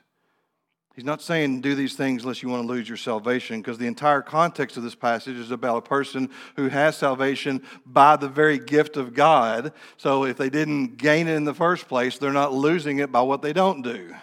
He's 0.95 1.05
not 1.05 1.21
saying 1.21 1.61
do 1.61 1.75
these 1.75 1.95
things 1.95 2.23
unless 2.23 2.43
you 2.43 2.49
want 2.49 2.63
to 2.63 2.67
lose 2.69 2.89
your 2.89 2.97
salvation, 2.97 3.61
because 3.61 3.77
the 3.77 3.87
entire 3.87 4.23
context 4.23 4.77
of 4.79 4.83
this 4.83 4.95
passage 4.95 5.37
is 5.37 5.51
about 5.51 5.77
a 5.79 5.83
person 5.83 6.31
who 6.57 6.69
has 6.69 6.97
salvation 6.97 7.63
by 7.85 8.17
the 8.17 8.29
very 8.31 8.59
gift 8.59 8.97
of 8.97 9.13
God. 9.13 9.73
So 9.99 10.25
if 10.25 10.39
they 10.39 10.49
didn't 10.49 10.97
gain 10.97 11.29
it 11.29 11.35
in 11.35 11.45
the 11.45 11.53
first 11.55 11.87
place, 11.87 12.17
they're 12.17 12.33
not 12.33 12.55
losing 12.55 12.99
it 12.99 13.13
by 13.13 13.21
what 13.21 13.43
they 13.43 13.53
don't 13.53 13.83
do. 13.83 14.15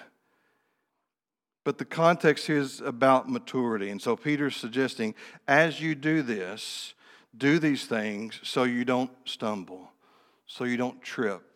But 1.63 1.77
the 1.77 1.85
context 1.85 2.47
here 2.47 2.57
is 2.57 2.81
about 2.81 3.29
maturity. 3.29 3.89
And 3.91 4.01
so 4.01 4.15
Peter's 4.15 4.55
suggesting 4.55 5.13
as 5.47 5.79
you 5.79 5.93
do 5.93 6.21
this, 6.23 6.95
do 7.37 7.59
these 7.59 7.85
things 7.85 8.39
so 8.43 8.63
you 8.63 8.83
don't 8.83 9.11
stumble, 9.25 9.91
so 10.47 10.63
you 10.65 10.75
don't 10.75 11.01
trip, 11.03 11.52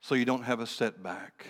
so 0.00 0.14
you 0.14 0.24
don't 0.24 0.44
have 0.44 0.60
a 0.60 0.66
setback. 0.66 1.46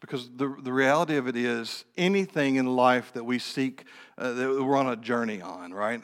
Because 0.00 0.28
the, 0.36 0.54
the 0.62 0.72
reality 0.72 1.16
of 1.16 1.26
it 1.26 1.36
is, 1.36 1.84
anything 1.96 2.56
in 2.56 2.66
life 2.76 3.12
that 3.14 3.24
we 3.24 3.38
seek, 3.38 3.84
uh, 4.18 4.32
that 4.32 4.48
we're 4.64 4.76
on 4.76 4.88
a 4.88 4.96
journey 4.96 5.40
on, 5.40 5.72
right? 5.72 6.02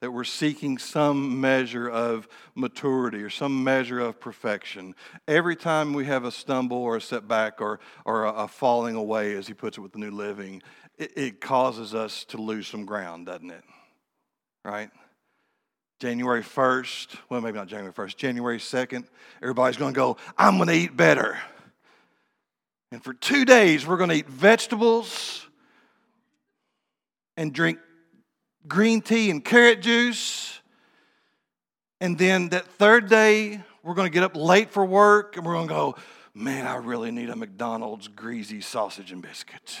That 0.00 0.12
we're 0.12 0.22
seeking 0.24 0.78
some 0.78 1.40
measure 1.40 1.88
of 1.88 2.28
maturity 2.54 3.18
or 3.18 3.30
some 3.30 3.64
measure 3.64 4.00
of 4.00 4.20
perfection. 4.20 4.94
Every 5.26 5.56
time 5.56 5.92
we 5.92 6.04
have 6.06 6.24
a 6.24 6.30
stumble 6.32 6.78
or 6.78 6.96
a 6.96 7.00
setback 7.00 7.60
or, 7.60 7.80
or 8.04 8.24
a, 8.24 8.32
a 8.32 8.48
falling 8.48 8.94
away, 8.94 9.34
as 9.34 9.46
he 9.48 9.54
puts 9.54 9.76
it 9.76 9.80
with 9.80 9.92
the 9.92 9.98
New 9.98 10.10
Living, 10.10 10.62
it, 10.96 11.16
it 11.16 11.40
causes 11.40 11.94
us 11.94 12.24
to 12.26 12.36
lose 12.40 12.68
some 12.68 12.84
ground, 12.84 13.26
doesn't 13.26 13.50
it? 13.50 13.64
Right? 14.64 14.90
January 16.02 16.42
1st, 16.42 17.14
well, 17.28 17.40
maybe 17.40 17.56
not 17.56 17.68
January 17.68 17.92
1st, 17.92 18.16
January 18.16 18.58
2nd, 18.58 19.04
everybody's 19.40 19.76
going 19.76 19.94
to 19.94 19.96
go, 19.96 20.16
I'm 20.36 20.56
going 20.56 20.66
to 20.68 20.74
eat 20.74 20.96
better. 20.96 21.38
And 22.90 23.04
for 23.04 23.14
two 23.14 23.44
days, 23.44 23.86
we're 23.86 23.98
going 23.98 24.10
to 24.10 24.16
eat 24.16 24.26
vegetables 24.28 25.46
and 27.36 27.52
drink 27.52 27.78
green 28.66 29.00
tea 29.00 29.30
and 29.30 29.44
carrot 29.44 29.80
juice. 29.80 30.58
And 32.00 32.18
then 32.18 32.48
that 32.48 32.66
third 32.66 33.08
day, 33.08 33.60
we're 33.84 33.94
going 33.94 34.06
to 34.10 34.12
get 34.12 34.24
up 34.24 34.34
late 34.34 34.70
for 34.70 34.84
work 34.84 35.36
and 35.36 35.46
we're 35.46 35.54
going 35.54 35.68
to 35.68 35.74
go, 35.74 35.94
man, 36.34 36.66
I 36.66 36.78
really 36.78 37.12
need 37.12 37.30
a 37.30 37.36
McDonald's 37.36 38.08
greasy 38.08 38.60
sausage 38.60 39.12
and 39.12 39.22
biscuit. 39.22 39.78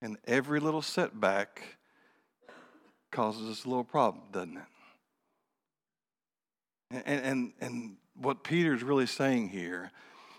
And 0.00 0.16
every 0.26 0.60
little 0.60 0.80
setback 0.82 1.76
causes 3.10 3.48
us 3.50 3.64
a 3.64 3.68
little 3.68 3.82
problem, 3.84 4.22
doesn't 4.32 4.56
it? 4.56 4.62
And, 7.04 7.24
and, 7.24 7.52
and 7.60 7.96
what 8.16 8.44
Peter's 8.44 8.82
really 8.84 9.04
saying 9.06 9.48
here 9.50 9.90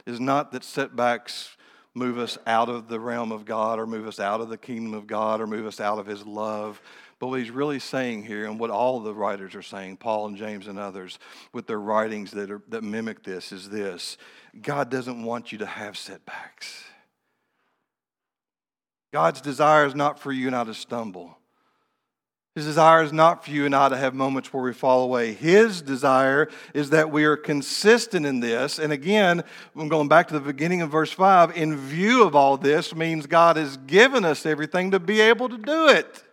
is 0.06 0.18
not 0.20 0.52
that 0.54 0.64
setbacks 0.64 1.56
move 1.94 2.18
us 2.18 2.38
out 2.48 2.70
of 2.70 2.88
the 2.88 3.00
realm 3.00 3.32
of 3.32 3.46
God 3.46 3.78
or 3.80 3.86
move 3.86 4.08
us 4.08 4.20
out 4.20 4.42
of 4.42 4.50
the 4.50 4.58
kingdom 4.58 4.94
of 4.96 5.06
God 5.08 5.42
or 5.42 5.48
move 5.48 5.66
us 5.68 5.80
out 5.80 6.00
of 6.00 6.06
his 6.08 6.26
love. 6.26 6.82
But 7.20 7.28
what 7.28 7.40
he's 7.40 7.52
really 7.52 7.80
saying 7.80 8.24
here, 8.24 8.46
and 8.46 8.58
what 8.58 8.70
all 8.72 9.00
the 9.02 9.14
writers 9.14 9.54
are 9.56 9.62
saying, 9.62 9.98
Paul 9.98 10.28
and 10.28 10.38
James 10.38 10.66
and 10.68 10.80
others, 10.80 11.20
with 11.52 11.68
their 11.68 11.80
writings 11.82 12.32
that, 12.32 12.50
are, 12.50 12.62
that 12.70 12.84
mimic 12.84 13.24
this, 13.24 13.52
is 13.52 13.70
this 13.70 14.16
God 14.60 14.90
doesn't 14.90 15.22
want 15.22 15.52
you 15.52 15.58
to 15.60 15.66
have 15.66 15.98
setbacks. 15.98 16.86
God's 19.12 19.42
desire 19.42 19.86
is 19.86 19.96
not 19.96 20.20
for 20.20 20.32
you 20.32 20.48
and 20.48 20.56
I 20.56 20.64
to 20.64 20.74
stumble. 20.74 21.36
His 22.56 22.66
desire 22.66 23.04
is 23.04 23.14
not 23.14 23.46
for 23.46 23.52
you 23.52 23.66
and 23.66 23.76
I 23.76 23.90
to 23.90 23.98
have 23.98 24.14
moments 24.14 24.52
where 24.54 24.62
we 24.62 24.74
fall 24.74 25.04
away. 25.04 25.34
His 25.34 25.82
desire 25.82 26.50
is 26.74 26.90
that 26.90 27.10
we 27.10 27.24
are 27.24 27.38
consistent 27.38 28.26
in 28.26 28.40
this. 28.40 28.80
And 28.80 28.92
again, 28.92 29.44
I'm 29.76 29.88
going 29.88 30.08
back 30.10 30.28
to 30.28 30.34
the 30.34 30.40
beginning 30.40 30.82
of 30.82 30.92
verse 30.92 31.12
5. 31.12 31.56
In 31.58 31.76
view 31.78 32.24
of 32.24 32.36
all 32.36 32.58
this 32.58 32.94
means 32.94 33.26
God 33.28 33.56
has 33.56 33.78
given 33.78 34.26
us 34.26 34.46
everything 34.46 34.92
to 34.92 35.00
be 35.00 35.22
able 35.22 35.48
to 35.50 35.58
do 35.58 35.88
it. 35.88 36.24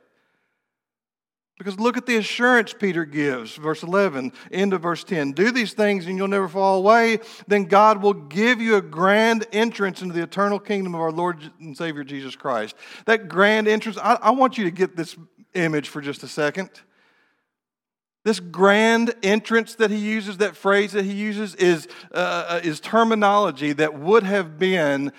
Because 1.59 1.81
look 1.81 1.97
at 1.97 2.05
the 2.05 2.17
assurance 2.17 2.75
Peter 2.79 3.07
gives, 3.07 3.57
verse 3.57 3.83
11, 3.83 4.31
end 4.53 4.75
of 4.75 4.83
verse 4.83 5.05
10. 5.05 5.33
Do 5.33 5.51
these 5.51 5.73
things 5.73 6.07
and 6.07 6.17
you'll 6.19 6.29
never 6.29 6.49
fall 6.49 6.77
away. 6.77 7.19
Then 7.49 7.65
God 7.65 8.03
will 8.03 8.13
give 8.13 8.61
you 8.61 8.77
a 8.77 8.83
grand 8.83 9.47
entrance 9.53 10.03
into 10.03 10.13
the 10.13 10.23
eternal 10.23 10.59
kingdom 10.61 10.95
of 10.95 11.01
our 11.01 11.11
Lord 11.13 11.51
and 11.59 11.75
Savior 11.77 12.05
Jesus 12.05 12.37
Christ. 12.37 12.77
That 13.07 13.29
grand 13.29 13.69
entrance, 13.69 13.97
I, 13.97 14.19
I 14.21 14.31
want 14.33 14.59
you 14.59 14.65
to 14.65 14.71
get 14.71 14.97
this 14.97 15.17
image 15.55 15.89
for 15.89 16.03
just 16.03 16.23
a 16.23 16.29
second. 16.29 16.69
This 18.27 18.41
grand 18.41 19.15
entrance 19.23 19.77
that 19.77 19.89
he 19.93 19.99
uses, 19.99 20.39
that 20.39 20.57
phrase 20.57 20.91
that 20.95 21.05
he 21.05 21.13
uses, 21.13 21.55
is, 21.55 21.87
uh, 22.13 22.17
uh, 22.59 22.61
is 22.65 22.81
terminology 22.81 23.73
that 23.75 23.97
would 24.01 24.25
have 24.25 24.59
been 24.59 25.13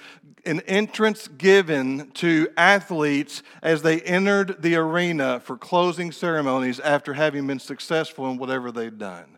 an 0.46 0.60
entrance 0.68 1.30
given 1.30 2.12
to 2.16 2.50
athletes 2.58 3.44
as 3.64 3.82
they 3.82 4.02
entered 4.02 4.62
the 4.62 4.76
arena 4.76 5.40
for 5.40 5.56
closing 5.58 6.12
ceremonies 6.12 6.82
after 6.82 7.14
having 7.14 7.48
been 7.48 7.60
successful 7.60 8.30
in 8.30 8.38
whatever 8.38 8.74
they'd 8.74 8.98
done. 8.98 9.37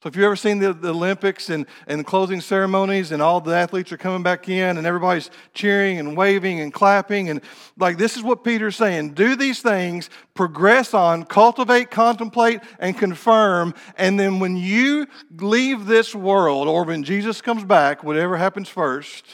So 0.00 0.08
if 0.08 0.14
you've 0.14 0.26
ever 0.26 0.36
seen 0.36 0.60
the, 0.60 0.72
the 0.72 0.90
Olympics 0.90 1.50
and, 1.50 1.66
and 1.88 2.06
closing 2.06 2.40
ceremonies 2.40 3.10
and 3.10 3.20
all 3.20 3.40
the 3.40 3.52
athletes 3.56 3.90
are 3.90 3.96
coming 3.96 4.22
back 4.22 4.48
in 4.48 4.78
and 4.78 4.86
everybody's 4.86 5.28
cheering 5.54 5.98
and 5.98 6.16
waving 6.16 6.60
and 6.60 6.72
clapping 6.72 7.30
and 7.30 7.40
like 7.76 7.98
this 7.98 8.16
is 8.16 8.22
what 8.22 8.44
Peter's 8.44 8.76
saying. 8.76 9.14
Do 9.14 9.34
these 9.34 9.60
things, 9.60 10.08
progress 10.34 10.94
on, 10.94 11.24
cultivate, 11.24 11.90
contemplate, 11.90 12.60
and 12.78 12.96
confirm. 12.96 13.74
And 13.96 14.20
then 14.20 14.38
when 14.38 14.56
you 14.56 15.08
leave 15.36 15.86
this 15.86 16.14
world 16.14 16.68
or 16.68 16.84
when 16.84 17.02
Jesus 17.02 17.42
comes 17.42 17.64
back, 17.64 18.04
whatever 18.04 18.36
happens 18.36 18.68
first, 18.68 19.24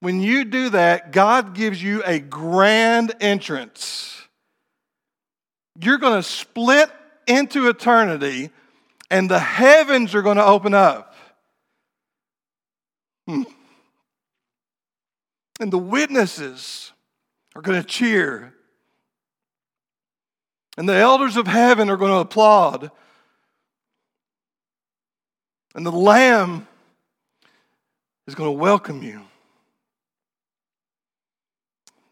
when 0.00 0.20
you 0.20 0.44
do 0.44 0.70
that, 0.70 1.12
God 1.12 1.54
gives 1.54 1.80
you 1.80 2.02
a 2.04 2.18
grand 2.18 3.14
entrance. 3.20 4.20
You're 5.80 5.98
going 5.98 6.20
to 6.20 6.28
split 6.28 6.90
into 7.28 7.68
eternity 7.68 8.50
and 9.10 9.30
the 9.30 9.38
heavens 9.38 10.14
are 10.14 10.22
going 10.22 10.36
to 10.36 10.44
open 10.44 10.74
up. 10.74 11.14
Hmm. 13.26 13.42
And 15.60 15.72
the 15.72 15.78
witnesses 15.78 16.92
are 17.54 17.62
going 17.62 17.80
to 17.80 17.86
cheer. 17.86 18.54
And 20.76 20.88
the 20.88 20.94
elders 20.94 21.36
of 21.36 21.46
heaven 21.46 21.90
are 21.90 21.96
going 21.96 22.12
to 22.12 22.18
applaud. 22.18 22.90
And 25.74 25.84
the 25.84 25.90
Lamb 25.92 26.68
is 28.26 28.34
going 28.34 28.48
to 28.54 28.58
welcome 28.58 29.02
you. 29.02 29.22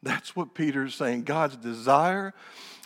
That's 0.06 0.36
what 0.36 0.54
Peter's 0.54 0.94
saying. 0.94 1.24
God's 1.24 1.56
desire 1.56 2.32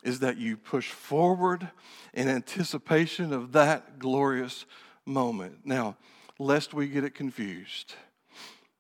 is 0.03 0.21
that 0.21 0.39
you 0.39 0.57
push 0.57 0.91
forward 0.91 1.69
in 2.15 2.29
anticipation 2.29 3.35
of 3.35 3.53
that 3.53 3.99
glorious 3.99 4.65
moment. 5.05 5.67
Now, 5.67 5.99
lest 6.39 6.73
we 6.73 6.89
get 6.89 7.05
it 7.05 7.15
confused, 7.15 7.95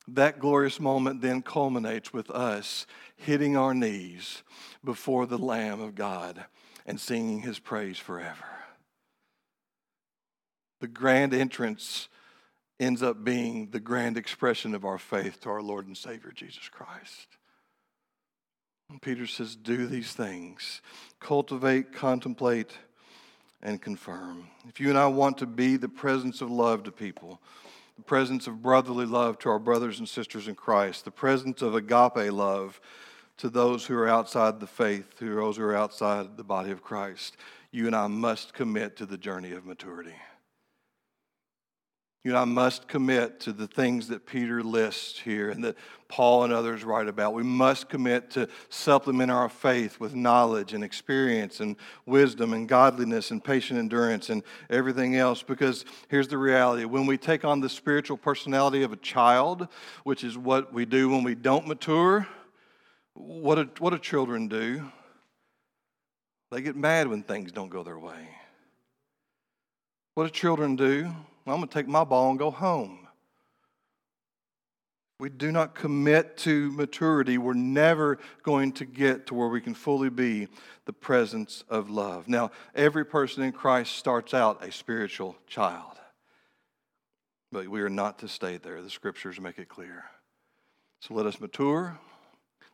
that 0.09 0.39
glorious 0.39 0.81
moment 0.81 1.21
then 1.21 1.43
culminates 1.43 2.15
with 2.15 2.31
us 2.31 2.87
hitting 3.15 3.59
our 3.59 3.75
knees 3.75 4.43
before 4.83 5.27
the 5.27 5.37
Lamb 5.39 5.83
of 5.83 5.95
God 5.95 6.43
and 6.87 6.99
singing 6.99 7.43
his 7.43 7.59
praise 7.59 7.99
forever. 7.99 8.49
The 10.81 10.89
grand 10.89 11.35
entrance 11.35 12.09
ends 12.81 13.03
up 13.03 13.23
being 13.23 13.69
the 13.71 13.81
grand 13.81 14.17
expression 14.17 14.75
of 14.75 14.87
our 14.87 14.97
faith 14.97 15.41
to 15.43 15.51
our 15.51 15.61
Lord 15.61 15.87
and 15.87 15.95
Savior 15.97 16.33
Jesus 16.35 16.71
Christ. 16.71 17.29
Peter 18.99 19.27
says, 19.27 19.55
Do 19.55 19.87
these 19.87 20.13
things 20.13 20.81
cultivate, 21.21 21.93
contemplate, 21.93 22.73
and 23.63 23.81
confirm. 23.81 24.49
If 24.69 24.81
you 24.81 24.89
and 24.89 24.99
I 24.99 25.07
want 25.07 25.39
to 25.39 25.47
be 25.47 25.77
the 25.77 25.89
presence 25.89 26.41
of 26.41 26.51
love 26.51 26.83
to 26.85 26.91
people, 26.93 27.41
the 27.97 28.03
presence 28.03 28.47
of 28.47 28.63
brotherly 28.63 29.05
love 29.07 29.39
to 29.41 29.51
our 29.51 29.59
brothers 29.59 29.99
and 29.99 30.09
sisters 30.09 30.49
in 30.49 30.55
Christ, 30.55 31.05
the 31.05 31.11
presence 31.11 31.61
of 31.63 31.75
agape 31.75 32.33
love 32.33 32.81
to 33.37 33.49
those 33.51 33.87
who 33.87 33.97
are 33.97 34.09
outside 34.09 34.61
the 34.61 34.67
faith, 34.67 35.19
to 35.19 35.35
those 35.35 35.57
who 35.59 35.65
are 35.65 35.77
outside 35.77 36.37
the 36.37 36.45
body 36.45 36.71
of 36.71 36.83
Christ, 36.83 37.37
you 37.71 37.87
and 37.87 37.95
I 37.95 38.07
must 38.07 38.55
commit 38.55 38.97
to 38.97 39.07
the 39.07 39.19
journey 39.19 39.53
of 39.53 39.65
maturity. 39.67 40.15
You 42.23 42.33
and 42.33 42.39
I 42.39 42.45
must 42.45 42.87
commit 42.87 43.41
to 43.41 43.53
the 43.55 43.67
things 43.67 44.09
that 44.09 44.27
Peter 44.27 44.63
lists 44.63 45.19
here 45.19 45.49
and 45.49 45.65
that 45.65 45.77
Paul 46.07 46.45
and 46.45 46.53
others 46.53 46.85
write 46.85 47.09
about. 47.09 47.33
We 47.33 47.43
must 47.43 47.89
commit 47.89 48.31
to 48.33 48.47
supplement 48.69 49.31
our 49.31 49.49
faith 49.49 49.99
with 49.99 50.15
knowledge 50.15 50.75
and 50.75 50.85
experience 50.85 51.61
and 51.61 51.77
wisdom 52.05 52.53
and 52.53 52.69
godliness 52.69 53.31
and 53.31 53.43
patient 53.43 53.79
endurance 53.79 54.29
and 54.29 54.43
everything 54.69 55.17
else 55.17 55.43
because 55.43 55.87
here's 56.09 56.29
the 56.29 56.37
reality 56.37 56.85
when 56.85 57.07
we 57.07 57.17
take 57.17 57.47
on 57.47 57.61
the 57.61 57.71
spiritual 57.71 58.19
personality 58.19 58.83
of 58.83 58.93
a 58.93 58.97
child, 58.97 59.67
which 60.05 60.23
is 60.23 60.37
what 60.37 60.75
we 60.75 60.85
do 60.85 61.09
when 61.09 61.25
we 61.25 61.35
don't 61.35 61.67
mature, 61.67 62.29
what 63.15 63.55
do, 63.55 63.67
what 63.83 63.91
do 63.91 63.99
children 63.99 64.47
do? 64.47 64.83
They 66.51 66.61
get 66.61 66.77
mad 66.77 67.09
when 67.09 67.23
things 67.23 67.51
don't 67.51 67.71
go 67.71 67.83
their 67.83 67.99
way. 67.99 68.29
What 70.17 70.25
do 70.25 70.31
children 70.31 70.77
do? 70.77 71.11
I'm 71.51 71.57
going 71.59 71.69
to 71.69 71.75
take 71.75 71.89
my 71.89 72.05
ball 72.05 72.31
and 72.31 72.39
go 72.39 72.51
home. 72.51 72.97
We 75.19 75.29
do 75.29 75.53
not 75.53 75.75
commit 75.75 76.39
to 76.39 76.71
maturity, 76.73 77.37
we're 77.37 77.53
never 77.53 78.19
going 78.43 78.73
to 78.73 78.87
get 78.87 79.27
to 79.27 79.35
where 79.35 79.49
we 79.49 79.61
can 79.61 79.75
fully 79.75 80.09
be 80.09 80.49
the 80.87 80.95
presence 80.95 81.63
of 81.69 81.91
love. 81.91 82.27
Now, 82.27 82.53
every 82.75 83.05
person 83.05 83.43
in 83.43 83.53
Christ 83.53 83.97
starts 83.97 84.33
out 84.33 84.65
a 84.67 84.73
spiritual 84.73 85.37
child, 85.47 85.99
but 87.53 87.69
we 87.69 87.83
are 87.83 87.91
not 87.91 88.21
to 88.21 88.29
stay 88.29 88.57
there. 88.57 88.81
The 88.81 88.89
scriptures 88.89 89.39
make 89.39 89.59
it 89.59 89.69
clear. 89.69 90.05
So 91.03 91.13
let 91.13 91.27
us 91.27 91.39
mature, 91.39 91.99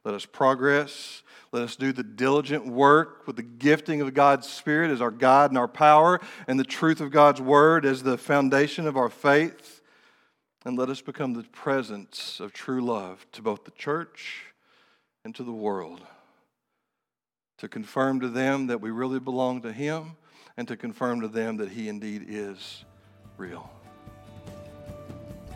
let 0.06 0.14
us 0.14 0.24
progress. 0.24 1.24
Let 1.50 1.64
us 1.64 1.74
do 1.74 1.92
the 1.92 2.04
diligent 2.04 2.64
work 2.64 3.26
with 3.26 3.34
the 3.34 3.42
gifting 3.42 4.00
of 4.02 4.14
God's 4.14 4.48
Spirit 4.48 4.92
as 4.92 5.00
our 5.02 5.10
guide 5.10 5.50
and 5.50 5.58
our 5.58 5.66
power, 5.66 6.20
and 6.46 6.58
the 6.60 6.64
truth 6.64 7.00
of 7.00 7.10
God's 7.10 7.40
Word 7.40 7.84
as 7.84 8.04
the 8.04 8.16
foundation 8.16 8.86
of 8.86 8.96
our 8.96 9.08
faith. 9.08 9.82
And 10.64 10.78
let 10.78 10.90
us 10.90 11.00
become 11.00 11.34
the 11.34 11.42
presence 11.42 12.38
of 12.38 12.52
true 12.52 12.80
love 12.80 13.26
to 13.32 13.42
both 13.42 13.64
the 13.64 13.70
church 13.72 14.44
and 15.24 15.34
to 15.34 15.42
the 15.42 15.50
world, 15.52 16.06
to 17.58 17.66
confirm 17.68 18.20
to 18.20 18.28
them 18.28 18.68
that 18.68 18.80
we 18.80 18.92
really 18.92 19.18
belong 19.18 19.60
to 19.62 19.72
Him, 19.72 20.12
and 20.56 20.68
to 20.68 20.76
confirm 20.76 21.20
to 21.22 21.28
them 21.28 21.56
that 21.56 21.70
He 21.70 21.88
indeed 21.88 22.26
is 22.28 22.84
real. 23.38 23.68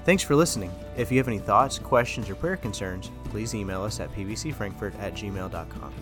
Thanks 0.04 0.24
for 0.24 0.34
listening. 0.34 0.72
If 0.96 1.12
you 1.12 1.18
have 1.18 1.28
any 1.28 1.38
thoughts, 1.38 1.78
questions, 1.78 2.28
or 2.28 2.34
prayer 2.34 2.56
concerns, 2.56 3.12
please 3.30 3.54
email 3.54 3.82
us 3.82 4.00
at 4.00 4.12
pbcfrankfurt 4.14 4.98
at 5.00 5.14
gmail.com. 5.14 5.94